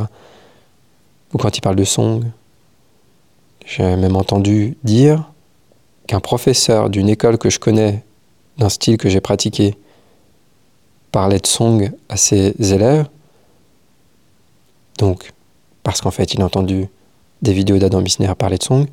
Ou 1.33 1.37
quand 1.37 1.57
il 1.57 1.61
parle 1.61 1.75
de 1.75 1.83
song. 1.83 2.23
J'ai 3.65 3.95
même 3.95 4.15
entendu 4.15 4.77
dire 4.83 5.29
qu'un 6.07 6.19
professeur 6.19 6.89
d'une 6.89 7.09
école 7.09 7.37
que 7.37 7.49
je 7.49 7.59
connais, 7.59 8.03
d'un 8.57 8.69
style 8.69 8.97
que 8.97 9.09
j'ai 9.09 9.21
pratiqué, 9.21 9.75
parlait 11.11 11.39
de 11.39 11.47
song 11.47 11.91
à 12.09 12.17
ses 12.17 12.53
élèves. 12.59 13.07
Donc, 14.97 15.31
parce 15.83 16.01
qu'en 16.01 16.11
fait, 16.11 16.33
il 16.33 16.41
a 16.41 16.45
entendu 16.45 16.87
des 17.41 17.53
vidéos 17.53 17.77
d'Adam 17.77 18.01
Missner 18.01 18.33
parler 18.35 18.57
de 18.57 18.63
song, 18.63 18.87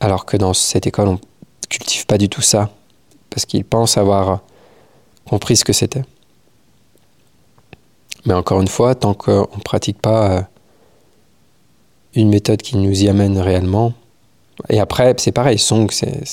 alors 0.00 0.26
que 0.26 0.36
dans 0.36 0.52
cette 0.52 0.86
école, 0.86 1.08
on 1.08 1.20
cultive 1.68 2.06
pas 2.06 2.18
du 2.18 2.28
tout 2.28 2.42
ça, 2.42 2.70
parce 3.30 3.46
qu'il 3.46 3.64
pense 3.64 3.96
avoir 3.96 4.40
compris 5.24 5.56
ce 5.56 5.64
que 5.64 5.72
c'était. 5.72 6.02
Mais 8.24 8.34
encore 8.34 8.60
une 8.60 8.68
fois, 8.68 8.94
tant 8.94 9.14
qu'on 9.14 9.48
ne 9.56 9.62
pratique 9.62 10.00
pas 10.00 10.30
euh, 10.30 10.42
une 12.14 12.28
méthode 12.28 12.62
qui 12.62 12.76
nous 12.76 13.02
y 13.02 13.08
amène 13.08 13.38
réellement, 13.38 13.94
et 14.68 14.80
après, 14.80 15.14
c'est 15.18 15.32
pareil, 15.32 15.58
song, 15.58 15.88
c'est 15.90 16.24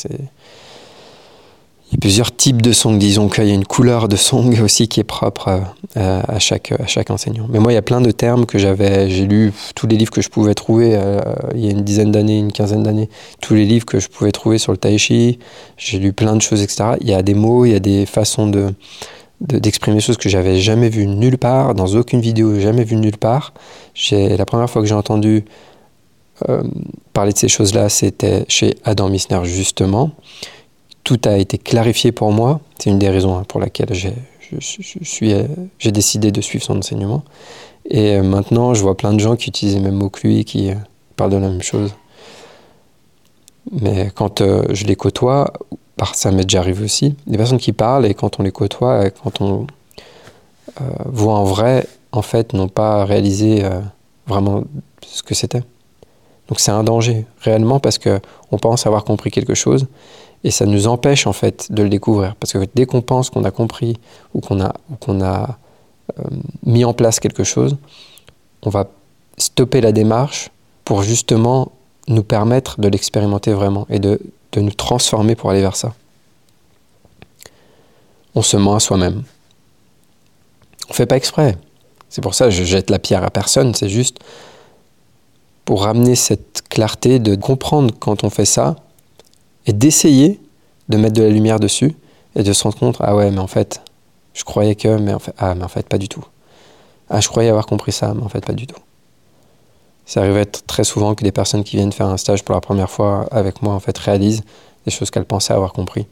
il 1.90 1.94
y 1.94 1.96
a 1.96 2.00
plusieurs 2.02 2.36
types 2.36 2.62
de 2.62 2.72
song, 2.72 3.00
disons 3.00 3.30
qu'il 3.30 3.46
y 3.46 3.52
a 3.52 3.54
une 3.56 3.66
couleur 3.66 4.08
de 4.08 4.16
song 4.16 4.60
aussi 4.64 4.88
qui 4.88 5.00
est 5.00 5.04
propre 5.04 5.64
euh, 5.98 6.22
à, 6.28 6.38
chaque, 6.38 6.72
à 6.72 6.86
chaque 6.86 7.10
enseignant. 7.10 7.48
Mais 7.50 7.58
moi, 7.58 7.72
il 7.72 7.76
y 7.76 7.80
a 7.80 7.82
plein 7.82 8.00
de 8.00 8.12
termes 8.12 8.46
que 8.46 8.60
j'avais, 8.60 9.10
j'ai 9.10 9.26
lu 9.26 9.52
tous 9.74 9.88
les 9.88 9.98
livres 9.98 10.12
que 10.12 10.22
je 10.22 10.30
pouvais 10.30 10.54
trouver 10.54 10.92
euh, 10.94 11.20
il 11.56 11.66
y 11.66 11.68
a 11.68 11.72
une 11.72 11.84
dizaine 11.84 12.12
d'années, 12.12 12.38
une 12.38 12.52
quinzaine 12.52 12.84
d'années, 12.84 13.10
tous 13.42 13.56
les 13.56 13.66
livres 13.66 13.86
que 13.86 14.00
je 14.00 14.08
pouvais 14.08 14.32
trouver 14.32 14.60
sur 14.60 14.72
le 14.72 14.78
tai 14.78 15.00
chi, 15.00 15.40
j'ai 15.78 15.98
lu 15.98 16.14
plein 16.14 16.36
de 16.36 16.42
choses, 16.44 16.62
etc. 16.62 16.92
Il 17.02 17.10
y 17.10 17.14
a 17.14 17.24
des 17.24 17.34
mots, 17.34 17.66
il 17.66 17.72
y 17.72 17.76
a 17.76 17.80
des 17.80 18.06
façons 18.06 18.48
de 18.48 18.74
d'exprimer 19.42 19.96
des 19.96 20.02
choses 20.02 20.18
que 20.18 20.28
j'avais 20.28 20.58
jamais 20.58 20.90
vues 20.90 21.08
nulle 21.08 21.38
part, 21.38 21.74
dans 21.74 21.96
aucune 21.96 22.20
vidéo, 22.20 22.60
jamais 22.60 22.84
vues 22.84 22.98
nulle 22.98 23.18
part. 23.18 23.54
La 24.12 24.46
première 24.46 24.70
fois 24.70 24.82
que 24.82 24.88
j'ai 24.90 24.94
entendu 24.94 25.46
euh, 26.48 26.64
parler 27.14 27.34
de 27.34 27.38
ces 27.38 27.50
choses-là, 27.50 27.90
c'était 27.90 28.46
chez 28.48 28.76
Adam 28.84 29.10
Missner, 29.10 29.44
justement 29.44 30.12
tout 31.06 31.20
a 31.26 31.38
été 31.38 31.58
clarifié 31.58 32.12
pour 32.12 32.32
moi. 32.32 32.60
C'est 32.78 32.92
une 32.92 33.00
des 33.00 33.10
raisons 33.10 33.36
hein, 33.36 33.44
pour 33.48 33.60
laquelle 33.60 33.92
j'ai 33.94 34.14
j'ai 35.80 35.92
décidé 35.92 36.32
de 36.32 36.42
suivre 36.42 36.64
son 36.64 36.78
enseignement. 36.78 37.24
Et 37.90 38.16
euh, 38.16 38.24
maintenant, 38.24 38.74
je 38.74 38.82
vois 38.82 38.96
plein 38.96 39.14
de 39.14 39.20
gens 39.20 39.36
qui 39.36 39.50
utilisent 39.50 39.76
les 39.76 39.82
mêmes 39.82 39.96
mots 39.96 40.10
que 40.10 40.28
lui, 40.28 40.46
qui 40.46 40.72
euh, 40.72 40.76
parlent 41.16 41.32
de 41.32 41.38
la 41.38 41.50
même 41.50 41.62
chose. 41.62 41.94
Mais 43.72 44.12
quand 44.14 44.42
euh, 44.42 44.64
je 44.72 44.86
les 44.86 44.96
côtoie, 44.96 45.54
ça 46.14 46.32
m'est 46.32 46.44
déjà 46.44 46.60
arrivé 46.60 46.84
aussi, 46.84 47.16
des 47.28 47.38
personnes 47.38 47.58
qui 47.58 47.74
parlent 47.74 48.06
et 48.06 48.14
quand 48.14 48.40
on 48.40 48.44
les 48.44 48.52
côtoie, 48.52 49.10
quand 49.10 49.42
on 49.42 49.68
voit 51.06 51.36
en 51.36 51.44
vrai, 51.44 51.86
en 52.14 52.22
fait, 52.22 52.54
n'ont 52.54 52.70
pas 52.70 53.04
réalisé 53.04 53.64
vraiment 54.28 54.64
ce 55.02 55.22
que 55.24 55.36
c'était. 55.36 55.62
Donc 56.50 56.60
c'est 56.60 56.72
un 56.72 56.84
danger, 56.84 57.26
réellement, 57.42 57.80
parce 57.80 58.00
qu'on 58.00 58.58
pense 58.58 58.86
avoir 58.88 59.06
compris 59.06 59.32
quelque 59.32 59.54
chose 59.54 59.86
et 60.44 60.52
ça 60.52 60.66
nous 60.66 60.88
empêche 60.88 61.28
en 61.28 61.34
fait 61.34 61.72
de 61.72 61.84
le 61.84 61.90
découvrir. 61.90 62.36
Parce 62.36 62.54
que 62.54 62.68
dès 62.74 62.86
qu'on 62.86 63.02
pense 63.02 63.30
qu'on 63.30 63.44
a 63.44 63.52
compris 63.52 63.98
ou 64.34 64.42
qu'on 64.42 64.60
a, 64.62 64.74
euh, 66.18 66.24
mis 66.66 66.84
en 66.84 66.94
place 66.94 67.20
quelque 67.20 67.44
chose, 67.44 67.78
on 68.64 68.70
va 68.70 68.88
stopper 69.38 69.80
la 69.80 69.92
démarche 69.92 70.50
pour 70.86 71.04
justement 71.04 71.72
nous 72.08 72.24
permettre 72.24 72.82
de 72.82 72.88
l'expérimenter 72.88 73.54
vraiment 73.54 73.86
et 73.90 74.00
de, 74.00 74.20
de 74.54 74.62
nous 74.62 74.72
transformer 74.72 75.36
pour 75.36 75.52
aller 75.52 75.62
vers 75.62 75.76
ça. 75.76 75.94
On 78.34 78.42
se 78.42 78.58
ment 78.58 78.76
à 78.76 78.80
soi-même. 78.80 79.24
On 80.88 80.94
ne 80.94 80.96
fait 80.96 81.06
pas 81.06 81.18
exprès. 81.18 81.58
C'est 82.10 82.22
pour 82.22 82.34
ça 82.34 82.46
que 82.46 82.52
je 82.52 82.64
jette 82.64 82.90
la 82.90 82.98
pierre 82.98 83.24
à 83.24 83.30
personne. 83.30 83.76
C'est 83.76 83.90
juste 83.90 84.20
pour 85.70 85.84
ramener 85.84 86.16
cette 86.16 86.64
clarté 86.68 87.20
de 87.20 87.36
comprendre 87.36 87.94
quand 88.00 88.24
on 88.24 88.32
fait 88.32 88.46
ça 88.46 88.76
et 89.68 89.72
d'essayer 89.72 90.40
de 90.88 90.98
mettre 90.98 91.14
de 91.14 91.22
la 91.22 91.30
lumière 91.30 91.60
dessus 91.60 91.96
et 92.36 92.42
de 92.42 92.54
se 92.54 92.64
rendre 92.64 92.80
compte 92.80 92.98
ah 93.02 93.16
ouais 93.16 93.30
mais 93.30 93.38
en 93.38 93.46
fait 93.46 93.80
je 94.34 94.44
croyais 94.44 94.74
que 94.74 94.98
mais 94.98 95.14
en 95.14 95.20
fait 95.20 95.36
ah 95.38 95.54
mais 95.54 95.64
en 95.64 95.68
fait 95.68 95.88
pas 95.88 96.00
du 96.00 96.10
tout. 96.10 96.26
Ah 97.08 97.20
je 97.20 97.28
croyais 97.28 97.50
avoir 97.50 97.68
compris 97.68 97.92
ça 97.92 98.16
mais 98.16 98.24
en 98.24 98.30
fait 98.30 98.44
pas 98.44 98.54
du 98.54 98.66
tout. 98.66 98.80
Ça 100.08 100.22
arrive 100.22 100.38
à 100.38 100.40
être 100.40 100.66
très 100.66 100.84
souvent 100.84 101.14
que 101.14 101.24
des 101.24 101.32
personnes 101.32 101.64
qui 101.64 101.76
viennent 101.76 101.92
faire 101.92 102.08
un 102.08 102.18
stage 102.18 102.44
pour 102.44 102.56
la 102.56 102.62
première 102.62 102.90
fois 102.90 103.28
avec 103.30 103.62
moi 103.62 103.76
en 103.76 103.80
fait 103.80 103.96
réalisent 103.96 104.42
des 104.86 104.92
choses 104.92 105.12
qu'elles 105.12 105.26
pensaient 105.26 105.54
avoir 105.54 105.74
compris. 105.74 106.08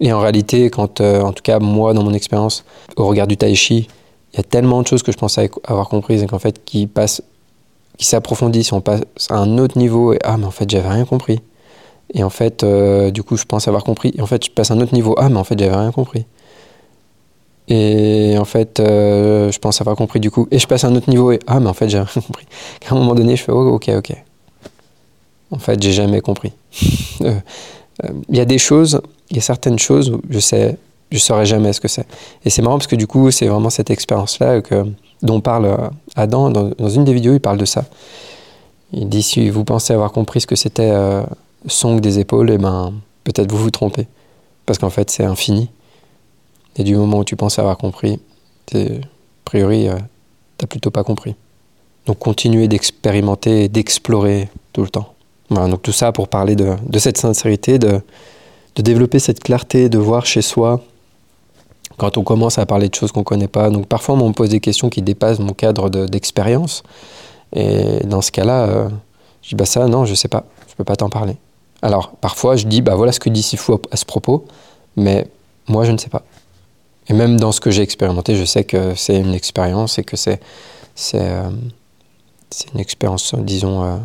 Et 0.00 0.12
en 0.12 0.20
réalité 0.20 0.68
quand 0.68 1.00
euh, 1.00 1.22
en 1.22 1.32
tout 1.32 1.42
cas 1.42 1.58
moi 1.58 1.94
dans 1.94 2.02
mon 2.02 2.12
expérience 2.12 2.66
au 2.96 3.06
regard 3.06 3.28
du 3.28 3.38
tai 3.38 3.54
chi 3.54 3.88
il 4.34 4.36
y 4.36 4.40
a 4.40 4.42
tellement 4.42 4.82
de 4.82 4.86
choses 4.86 5.02
que 5.02 5.10
je 5.10 5.16
pensais 5.16 5.50
avoir 5.64 5.88
comprises 5.88 6.22
et 6.22 6.26
qu'en 6.26 6.38
fait 6.38 6.62
qui 6.66 6.86
passent 6.86 7.22
qui 7.98 8.06
s'approfondissent 8.06 8.72
on 8.72 8.80
passe 8.80 9.02
à 9.28 9.36
un 9.36 9.58
autre 9.58 9.76
niveau 9.76 10.14
et 10.14 10.18
ah 10.24 10.38
mais 10.38 10.46
en 10.46 10.50
fait 10.50 10.70
j'avais 10.70 10.88
rien 10.88 11.04
compris 11.04 11.40
et 12.14 12.22
en 12.22 12.30
fait, 12.30 12.62
euh, 12.62 13.10
du 13.10 13.22
coup, 13.22 13.36
je 13.36 13.44
pense 13.44 13.68
avoir 13.68 13.84
compris. 13.84 14.12
Et 14.16 14.22
en 14.22 14.26
fait, 14.26 14.44
je 14.44 14.50
passe 14.50 14.70
à 14.70 14.74
un 14.74 14.80
autre 14.80 14.94
niveau. 14.94 15.14
Ah, 15.18 15.28
mais 15.28 15.36
en 15.36 15.44
fait, 15.44 15.58
j'avais 15.58 15.76
rien 15.76 15.92
compris. 15.92 16.24
Et 17.68 18.36
en 18.38 18.46
fait, 18.46 18.80
euh, 18.80 19.52
je 19.52 19.58
pense 19.58 19.80
avoir 19.80 19.94
compris 19.94 20.20
du 20.20 20.30
coup. 20.30 20.48
Et 20.50 20.58
je 20.58 20.66
passe 20.66 20.84
à 20.84 20.88
un 20.88 20.96
autre 20.96 21.10
niveau. 21.10 21.32
Et 21.32 21.38
ah, 21.46 21.60
mais 21.60 21.68
en 21.68 21.74
fait, 21.74 21.88
j'ai 21.88 21.98
rien 21.98 22.22
compris. 22.22 22.46
À 22.88 22.94
un 22.94 22.98
moment 22.98 23.14
donné, 23.14 23.36
je 23.36 23.42
fais 23.42 23.52
oh, 23.52 23.74
ok, 23.74 23.90
ok. 23.96 24.12
En 25.50 25.58
fait, 25.58 25.82
j'ai 25.82 25.92
jamais 25.92 26.20
compris. 26.20 26.52
Euh, 28.04 28.10
il 28.28 28.36
y 28.36 28.40
a 28.40 28.44
des 28.44 28.58
choses, 28.58 29.00
il 29.28 29.38
y 29.38 29.40
a 29.40 29.42
certaines 29.42 29.80
choses 29.80 30.10
où 30.10 30.22
je 30.30 30.38
sais, 30.38 30.76
je 31.10 31.18
saurais 31.18 31.46
jamais 31.46 31.72
ce 31.72 31.80
que 31.80 31.88
c'est. 31.88 32.06
Et 32.44 32.48
c'est 32.48 32.62
marrant 32.62 32.78
parce 32.78 32.86
que 32.86 32.94
du 32.94 33.08
coup, 33.08 33.32
c'est 33.32 33.48
vraiment 33.48 33.70
cette 33.70 33.90
expérience-là 33.90 34.60
que, 34.60 34.84
dont 35.22 35.40
parle 35.40 35.90
Adam 36.16 36.50
dans, 36.50 36.88
une 36.88 37.04
des 37.04 37.14
vidéos. 37.14 37.34
Il 37.34 37.40
parle 37.40 37.58
de 37.58 37.64
ça. 37.64 37.84
Il 38.92 39.08
dit 39.08 39.22
si 39.22 39.50
vous 39.50 39.64
pensez 39.64 39.92
avoir 39.92 40.12
compris 40.12 40.40
ce 40.40 40.46
que 40.46 40.56
c'était 40.56 40.92
song 41.66 42.00
des 42.00 42.18
épaules, 42.18 42.50
eh 42.50 42.58
ben 42.58 42.92
peut-être 43.24 43.50
vous 43.50 43.58
vous 43.58 43.70
trompez. 43.70 44.06
Parce 44.66 44.78
qu'en 44.78 44.90
fait, 44.90 45.10
c'est 45.10 45.24
infini. 45.24 45.70
Et 46.76 46.84
du 46.84 46.96
moment 46.96 47.18
où 47.18 47.24
tu 47.24 47.36
penses 47.36 47.58
avoir 47.58 47.76
compris, 47.76 48.20
a 48.74 48.78
priori, 49.44 49.88
euh, 49.88 49.96
t'as 50.58 50.66
plutôt 50.66 50.90
pas 50.90 51.04
compris. 51.04 51.34
Donc 52.06 52.18
continuez 52.18 52.68
d'expérimenter 52.68 53.68
d'explorer 53.68 54.48
tout 54.72 54.82
le 54.82 54.88
temps. 54.88 55.14
Voilà, 55.50 55.68
donc 55.68 55.82
tout 55.82 55.92
ça 55.92 56.12
pour 56.12 56.28
parler 56.28 56.54
de, 56.56 56.76
cette 56.98 57.18
sincérité, 57.18 57.78
de 57.78 58.02
développer 58.76 59.18
cette 59.18 59.40
clarté, 59.40 59.88
de 59.88 59.98
voir 59.98 60.26
chez 60.26 60.42
soi 60.42 60.82
quand 61.98 62.16
on 62.16 62.22
commence 62.22 62.58
à 62.58 62.64
parler 62.64 62.88
de 62.88 62.94
choses 62.94 63.12
qu'on 63.12 63.20
ne 63.20 63.24
connaît 63.24 63.48
pas. 63.48 63.68
Donc 63.68 63.86
parfois, 63.86 64.14
on 64.14 64.28
me 64.28 64.32
pose 64.32 64.48
des 64.48 64.60
questions 64.60 64.88
qui 64.88 65.02
dépassent 65.02 65.40
mon 65.40 65.52
cadre 65.52 65.90
d'expérience. 66.06 66.82
et 67.52 68.00
dans 68.04 68.22
ce 68.22 68.30
cas-là, 68.30 68.64
euh, 68.64 68.88
je 69.42 69.50
dis 69.50 69.54
bah 69.54 69.66
ça, 69.66 69.86
non, 69.86 70.04
je 70.04 70.14
sais 70.14 70.28
pas, 70.28 70.44
je 70.68 70.74
peux 70.74 70.84
pas 70.84 70.96
t'en 70.96 71.10
parler. 71.10 71.36
Alors 71.82 72.12
parfois, 72.12 72.56
je 72.56 72.66
dis 72.66 72.80
bah 72.82 72.94
voilà 72.94 73.12
ce 73.12 73.20
que 73.20 73.28
dit 73.28 73.42
Sifu 73.42 73.72
à, 73.90 73.96
ce 73.96 74.04
propos, 74.04 74.46
mais 74.96 75.26
moi, 75.68 75.84
je 75.84 75.92
ne 75.92 75.98
sais 75.98 76.08
pas. 76.08 76.22
Et 77.08 77.14
même 77.14 77.38
dans 77.38 77.52
ce 77.52 77.60
que 77.60 77.70
j'ai 77.70 77.82
expérimenté, 77.82 78.36
je 78.36 78.44
sais 78.44 78.64
que 78.64 78.94
c'est 78.94 79.18
une 79.18 79.34
expérience 79.34 79.98
et 79.98 80.04
que 80.04 80.16
c'est 80.16 80.40
c'est 80.94 81.20
euh, 81.20 81.50
une 82.74 82.80
expérience, 82.80 83.34
disons, 83.34 83.84
euh, 83.84 83.96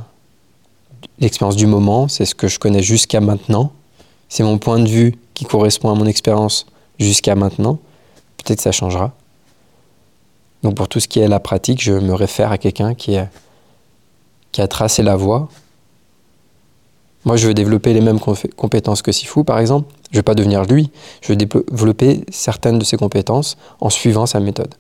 l'expérience 1.19 1.55
du 1.55 1.67
moment, 1.67 2.07
c'est 2.07 2.25
ce 2.25 2.35
que 2.35 2.47
je 2.47 2.59
connais 2.59 2.83
jusqu'à 2.83 3.19
maintenant. 3.19 3.71
C'est 4.29 4.43
mon 4.43 4.57
point 4.57 4.79
de 4.79 4.88
vue 4.88 5.15
qui 5.33 5.45
correspond 5.45 5.91
à 5.91 5.95
mon 5.95 6.05
expérience 6.05 6.65
jusqu'à 7.00 7.35
maintenant. 7.35 7.79
Peut-être 8.38 8.62
ça 8.62 8.71
changera. 8.71 9.12
Donc 10.63 10.75
pour 10.75 10.88
tout 10.88 11.00
ce 11.00 11.07
qui 11.07 11.19
est 11.19 11.27
la 11.27 11.39
pratique, 11.39 11.81
je 11.81 11.93
me 11.93 12.13
réfère 12.13 12.51
à 12.51 12.57
quelqu'un 12.57 12.93
qui, 12.93 13.17
qui 14.51 14.62
a 14.62 14.67
tracé 14.67 15.03
la 15.03 15.15
voie. 15.15 15.50
Moi, 17.25 17.38
je 17.38 17.47
veux 17.47 17.53
développer 17.53 17.93
les 17.93 18.01
mêmes 18.01 18.19
compétences 18.19 19.01
que 19.01 19.12
Sifu, 19.12 19.43
par 19.43 19.59
exemple. 19.59 19.89
Je 20.12 20.17
ne 20.17 20.19
veux 20.19 20.23
pas 20.23 20.35
devenir 20.35 20.65
lui. 20.65 20.91
Je 21.21 21.29
veux 21.29 21.35
développer 21.38 22.25
certaines 22.29 22.79
de 22.79 22.83
ses 22.83 22.97
compétences 22.97 23.57
en 23.79 23.89
suivant 23.89 24.25
sa 24.25 24.39
méthode. 24.39 24.75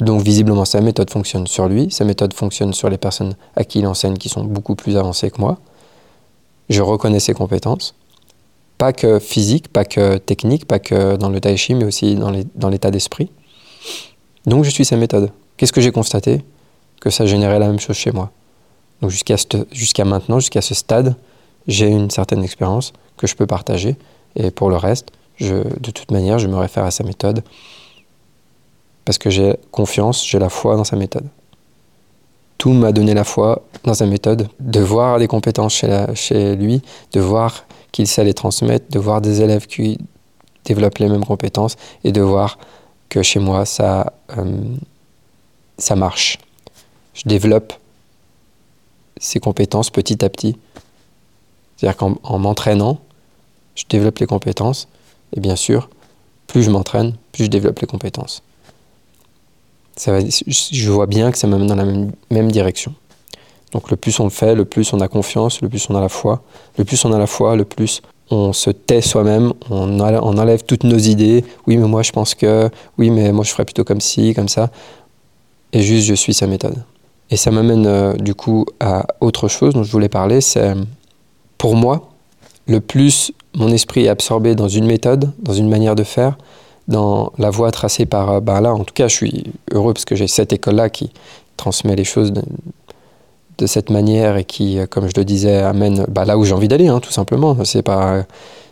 Donc 0.00 0.22
visiblement, 0.22 0.64
sa 0.64 0.80
méthode 0.80 1.10
fonctionne 1.10 1.46
sur 1.46 1.68
lui, 1.68 1.90
sa 1.90 2.04
méthode 2.04 2.32
fonctionne 2.32 2.72
sur 2.72 2.88
les 2.88 2.96
personnes 2.96 3.34
à 3.56 3.64
qui 3.64 3.80
il 3.80 3.86
enseigne 3.86 4.16
qui 4.16 4.28
sont 4.28 4.44
beaucoup 4.44 4.74
plus 4.74 4.96
avancées 4.96 5.30
que 5.30 5.40
moi. 5.40 5.58
Je 6.70 6.80
reconnais 6.80 7.20
ses 7.20 7.34
compétences, 7.34 7.94
pas 8.80 8.94
que 8.94 9.18
physique, 9.18 9.68
pas 9.68 9.84
que 9.84 10.16
technique, 10.16 10.64
pas 10.64 10.78
que 10.78 11.16
dans 11.16 11.28
le 11.28 11.38
tai 11.38 11.54
chi, 11.58 11.74
mais 11.74 11.84
aussi 11.84 12.16
dans 12.16 12.70
l'état 12.70 12.90
d'esprit. 12.90 13.30
Donc 14.46 14.64
je 14.64 14.70
suis 14.70 14.86
sa 14.86 14.96
méthode. 14.96 15.30
Qu'est-ce 15.58 15.74
que 15.74 15.82
j'ai 15.82 15.92
constaté? 15.92 16.42
Que 16.98 17.10
ça 17.10 17.26
générait 17.26 17.58
la 17.58 17.66
même 17.66 17.78
chose 17.78 17.96
chez 17.96 18.10
moi. 18.10 18.30
Donc 19.02 19.10
jusqu'à 19.10 20.04
maintenant, 20.06 20.40
jusqu'à 20.40 20.62
ce 20.62 20.74
stade, 20.74 21.14
j'ai 21.68 21.88
une 21.88 22.08
certaine 22.08 22.42
expérience 22.42 22.94
que 23.18 23.26
je 23.26 23.36
peux 23.36 23.46
partager. 23.46 23.96
Et 24.34 24.50
pour 24.50 24.70
le 24.70 24.76
reste, 24.76 25.08
de 25.40 25.90
toute 25.90 26.10
manière, 26.10 26.38
je 26.38 26.48
me 26.48 26.56
réfère 26.56 26.84
à 26.84 26.90
sa 26.90 27.04
méthode 27.04 27.44
parce 29.04 29.18
que 29.18 29.28
j'ai 29.28 29.56
confiance, 29.72 30.26
j'ai 30.26 30.38
la 30.38 30.48
foi 30.48 30.76
dans 30.76 30.84
sa 30.84 30.96
méthode. 30.96 31.26
Tout 32.56 32.72
m'a 32.72 32.92
donné 32.92 33.12
la 33.12 33.24
foi 33.24 33.62
dans 33.84 33.92
sa 33.92 34.06
méthode, 34.06 34.48
de 34.58 34.80
voir 34.80 35.18
des 35.18 35.28
compétences 35.28 35.84
chez 36.14 36.56
lui, 36.56 36.80
de 37.12 37.20
voir 37.20 37.66
qu'il 37.92 38.06
sait 38.06 38.24
les 38.24 38.34
transmettre, 38.34 38.86
de 38.90 38.98
voir 38.98 39.20
des 39.20 39.42
élèves 39.42 39.66
qui 39.66 39.98
développent 40.64 40.98
les 40.98 41.08
mêmes 41.08 41.24
compétences 41.24 41.76
et 42.04 42.12
de 42.12 42.20
voir 42.20 42.58
que 43.08 43.22
chez 43.22 43.40
moi, 43.40 43.64
ça, 43.64 44.12
euh, 44.36 44.62
ça 45.78 45.96
marche. 45.96 46.38
Je 47.14 47.22
développe 47.26 47.72
ces 49.18 49.40
compétences 49.40 49.90
petit 49.90 50.24
à 50.24 50.28
petit. 50.28 50.56
C'est-à-dire 51.76 51.96
qu'en 51.96 52.38
m'entraînant, 52.38 53.00
je 53.74 53.84
développe 53.88 54.18
les 54.18 54.26
compétences. 54.26 54.88
Et 55.34 55.40
bien 55.40 55.56
sûr, 55.56 55.88
plus 56.46 56.62
je 56.62 56.70
m'entraîne, 56.70 57.14
plus 57.32 57.44
je 57.44 57.50
développe 57.50 57.80
les 57.80 57.86
compétences 57.86 58.42
je 60.06 60.90
vois 60.90 61.06
bien 61.06 61.30
que 61.30 61.38
ça 61.38 61.46
m'amène 61.46 61.66
dans 61.66 61.76
la 61.76 61.84
même, 61.84 62.52
direction. 62.52 62.94
Donc 63.72 63.90
le 63.90 63.96
plus 63.96 64.18
on 64.20 64.24
le 64.24 64.30
fait, 64.30 64.54
le 64.54 64.64
plus 64.64 64.92
on 64.92 65.00
a 65.00 65.08
confiance, 65.08 65.60
le 65.60 65.68
plus 65.68 65.88
on 65.90 65.94
a 65.94 66.00
la 66.00 66.08
foi. 66.08 66.42
Le 66.78 66.84
plus 66.84 67.04
on 67.04 67.12
a 67.12 67.18
la 67.18 67.26
foi, 67.26 67.56
le 67.56 67.64
plus 67.64 68.02
on 68.30 68.52
se 68.52 68.70
tait 68.70 69.00
soi-même, 69.00 69.52
on, 69.70 69.98
enlève 70.00 70.62
toutes 70.64 70.84
nos 70.84 70.98
idées. 70.98 71.44
Oui, 71.66 71.76
mais 71.76 71.86
moi 71.86 72.02
je 72.02 72.12
pense 72.12 72.34
que, 72.34 72.70
oui, 72.98 73.10
mais 73.10 73.32
moi 73.32 73.44
je 73.44 73.50
ferais 73.50 73.64
plutôt 73.64 73.84
comme 73.84 74.00
ci, 74.00 74.34
comme 74.34 74.48
ça. 74.48 74.70
Et 75.72 75.82
juste 75.82 76.06
je 76.06 76.14
suis 76.14 76.34
sa 76.34 76.46
méthode. 76.46 76.82
Et 77.30 77.36
ça 77.36 77.50
m'amène 77.50 77.86
euh, 77.86 78.14
du 78.14 78.34
coup 78.34 78.66
à 78.80 79.06
autre 79.20 79.48
chose 79.48 79.74
dont 79.74 79.82
je 79.82 79.90
voulais 79.90 80.08
parler, 80.08 80.40
c'est 80.40 80.74
pour 81.58 81.76
moi, 81.76 82.10
le 82.66 82.80
plus 82.80 83.32
mon 83.54 83.68
esprit 83.68 84.04
est 84.04 84.08
absorbé 84.08 84.54
dans 84.54 84.68
une 84.68 84.86
méthode, 84.86 85.32
dans 85.40 85.52
une 85.52 85.68
manière 85.68 85.96
de 85.96 86.04
faire, 86.04 86.38
dans 86.88 87.32
la 87.38 87.50
voie 87.50 87.70
tracée 87.70 88.06
par 88.06 88.30
euh, 88.30 88.40
bah 88.40 88.60
là 88.60 88.72
en 88.72 88.84
tout 88.84 88.94
cas 88.94 89.08
je 89.08 89.14
suis 89.14 89.44
heureux 89.72 89.92
parce 89.92 90.04
que 90.04 90.16
j'ai 90.16 90.28
cette 90.28 90.52
école 90.52 90.76
là 90.76 90.88
qui 90.88 91.10
transmet 91.56 91.94
les 91.94 92.04
choses 92.04 92.32
de, 93.60 93.66
cette 93.66 93.90
manière 93.90 94.36
et 94.36 94.44
qui 94.44 94.78
euh, 94.78 94.86
comme 94.86 95.08
je 95.08 95.12
le 95.16 95.24
disais 95.24 95.58
amène 95.58 96.04
bah, 96.08 96.24
là 96.24 96.38
où 96.38 96.44
j'ai 96.44 96.54
envie 96.54 96.68
d'aller 96.68 96.88
hein, 96.88 97.00
tout 97.00 97.12
simplement. 97.12 97.56
C'est 97.64 97.82
pas 97.82 98.24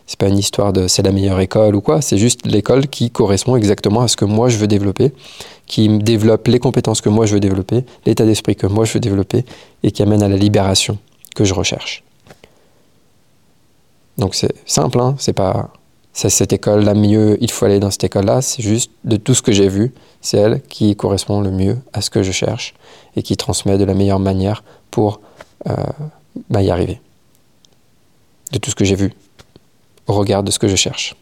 c'est 0.06 0.18
pas 0.18 0.28
une 0.28 0.38
histoire 0.38 0.72
de 0.72 0.88
c'est 0.88 1.02
la 1.02 1.12
meilleure 1.12 1.40
école 1.40 1.74
ou 1.74 1.80
quoi. 1.80 2.00
C'est 2.00 2.18
juste 2.18 2.46
l'école 2.46 2.88
qui 2.88 3.10
correspond 3.10 3.56
exactement 3.56 4.02
à 4.02 4.08
ce 4.08 4.16
que 4.16 4.24
moi 4.24 4.48
je 4.48 4.56
veux 4.58 4.66
développer 4.66 5.12
qui 5.66 5.88
développe 5.98 6.48
les 6.48 6.58
compétences 6.58 7.00
que 7.00 7.10
moi 7.10 7.26
je 7.26 7.34
veux 7.34 7.40
développer 7.40 7.84
l'état 8.06 8.24
d'esprit 8.24 8.56
que 8.56 8.66
moi 8.66 8.84
je 8.84 8.94
veux 8.94 9.00
développer 9.00 9.44
et 9.82 9.90
qui 9.90 10.02
amène 10.02 10.22
à 10.22 10.28
la 10.28 10.36
libération 10.36 10.98
que 11.34 11.44
je 11.44 11.54
recherche. 11.54 12.02
Donc 14.16 14.34
c'est 14.34 14.54
simple 14.66 14.98
hein, 14.98 15.14
c'est 15.18 15.34
pas 15.34 15.70
c'est 16.12 16.30
cette 16.30 16.52
école 16.52 16.84
la 16.84 16.94
mieux, 16.94 17.38
il 17.40 17.50
faut 17.50 17.64
aller 17.64 17.80
dans 17.80 17.90
cette 17.90 18.04
école-là. 18.04 18.42
C'est 18.42 18.62
juste 18.62 18.90
de 19.04 19.16
tout 19.16 19.34
ce 19.34 19.42
que 19.42 19.52
j'ai 19.52 19.68
vu, 19.68 19.92
c'est 20.20 20.38
elle 20.38 20.62
qui 20.62 20.96
correspond 20.96 21.40
le 21.40 21.50
mieux 21.50 21.78
à 21.92 22.00
ce 22.00 22.10
que 22.10 22.22
je 22.22 22.32
cherche 22.32 22.74
et 23.16 23.22
qui 23.22 23.36
transmet 23.36 23.78
de 23.78 23.84
la 23.84 23.94
meilleure 23.94 24.18
manière 24.18 24.64
pour 24.90 25.20
euh, 25.68 25.74
bah, 26.50 26.62
y 26.62 26.70
arriver. 26.70 27.00
De 28.52 28.58
tout 28.58 28.70
ce 28.70 28.74
que 28.74 28.84
j'ai 28.84 28.96
vu, 28.96 29.12
au 30.06 30.14
regard 30.14 30.42
de 30.42 30.50
ce 30.50 30.58
que 30.58 30.68
je 30.68 30.76
cherche. 30.76 31.14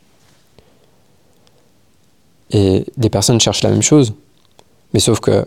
Et 2.51 2.85
des 2.97 3.11
personnes 3.11 3.41
cherchent 3.41 3.65
la 3.65 3.71
même 3.71 3.83
chose, 3.83 4.15
mais 4.95 5.01
sauf 5.01 5.21
que 5.21 5.47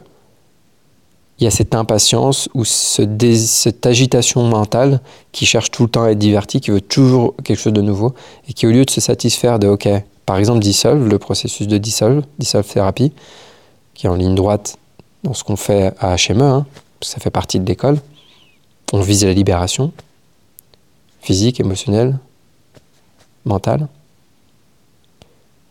il 1.39 1.45
y 1.45 1.47
a 1.47 1.51
cette 1.51 1.73
impatience 1.73 2.49
ou 2.53 2.65
cette 2.65 3.85
agitation 3.85 4.43
mentale 4.43 4.99
qui 5.31 5.45
cherche 5.45 5.71
tout 5.71 5.83
le 5.83 5.89
temps 5.89 6.03
à 6.03 6.09
être 6.09 6.19
divertie, 6.19 6.59
qui 6.59 6.71
veut 6.71 6.81
toujours 6.81 7.33
quelque 7.43 7.57
chose 7.59 7.73
de 7.73 7.81
nouveau, 7.81 8.13
et 8.49 8.53
qui 8.53 8.67
au 8.67 8.71
lieu 8.71 8.83
de 8.83 8.89
se 8.89 8.99
satisfaire 8.99 9.57
de, 9.57 9.67
OK, 9.67 9.87
par 10.25 10.37
exemple 10.37 10.59
Dissolve, 10.59 11.07
le 11.07 11.17
processus 11.17 11.67
de 11.67 11.77
Dissolve, 11.77 12.23
Dissolve 12.39 12.67
Therapy, 12.67 13.13
qui 13.93 14.07
est 14.07 14.09
en 14.09 14.15
ligne 14.15 14.35
droite 14.35 14.77
dans 15.23 15.33
ce 15.33 15.45
qu'on 15.45 15.55
fait 15.55 15.93
à 15.99 16.15
HME, 16.15 16.41
hein, 16.41 16.65
ça 17.01 17.19
fait 17.19 17.31
partie 17.31 17.59
de 17.59 17.65
l'école, 17.65 17.99
on 18.91 19.01
vise 19.01 19.23
la 19.23 19.33
libération 19.33 19.93
physique, 21.21 21.59
émotionnelle, 21.59 22.17
mentale. 23.45 23.87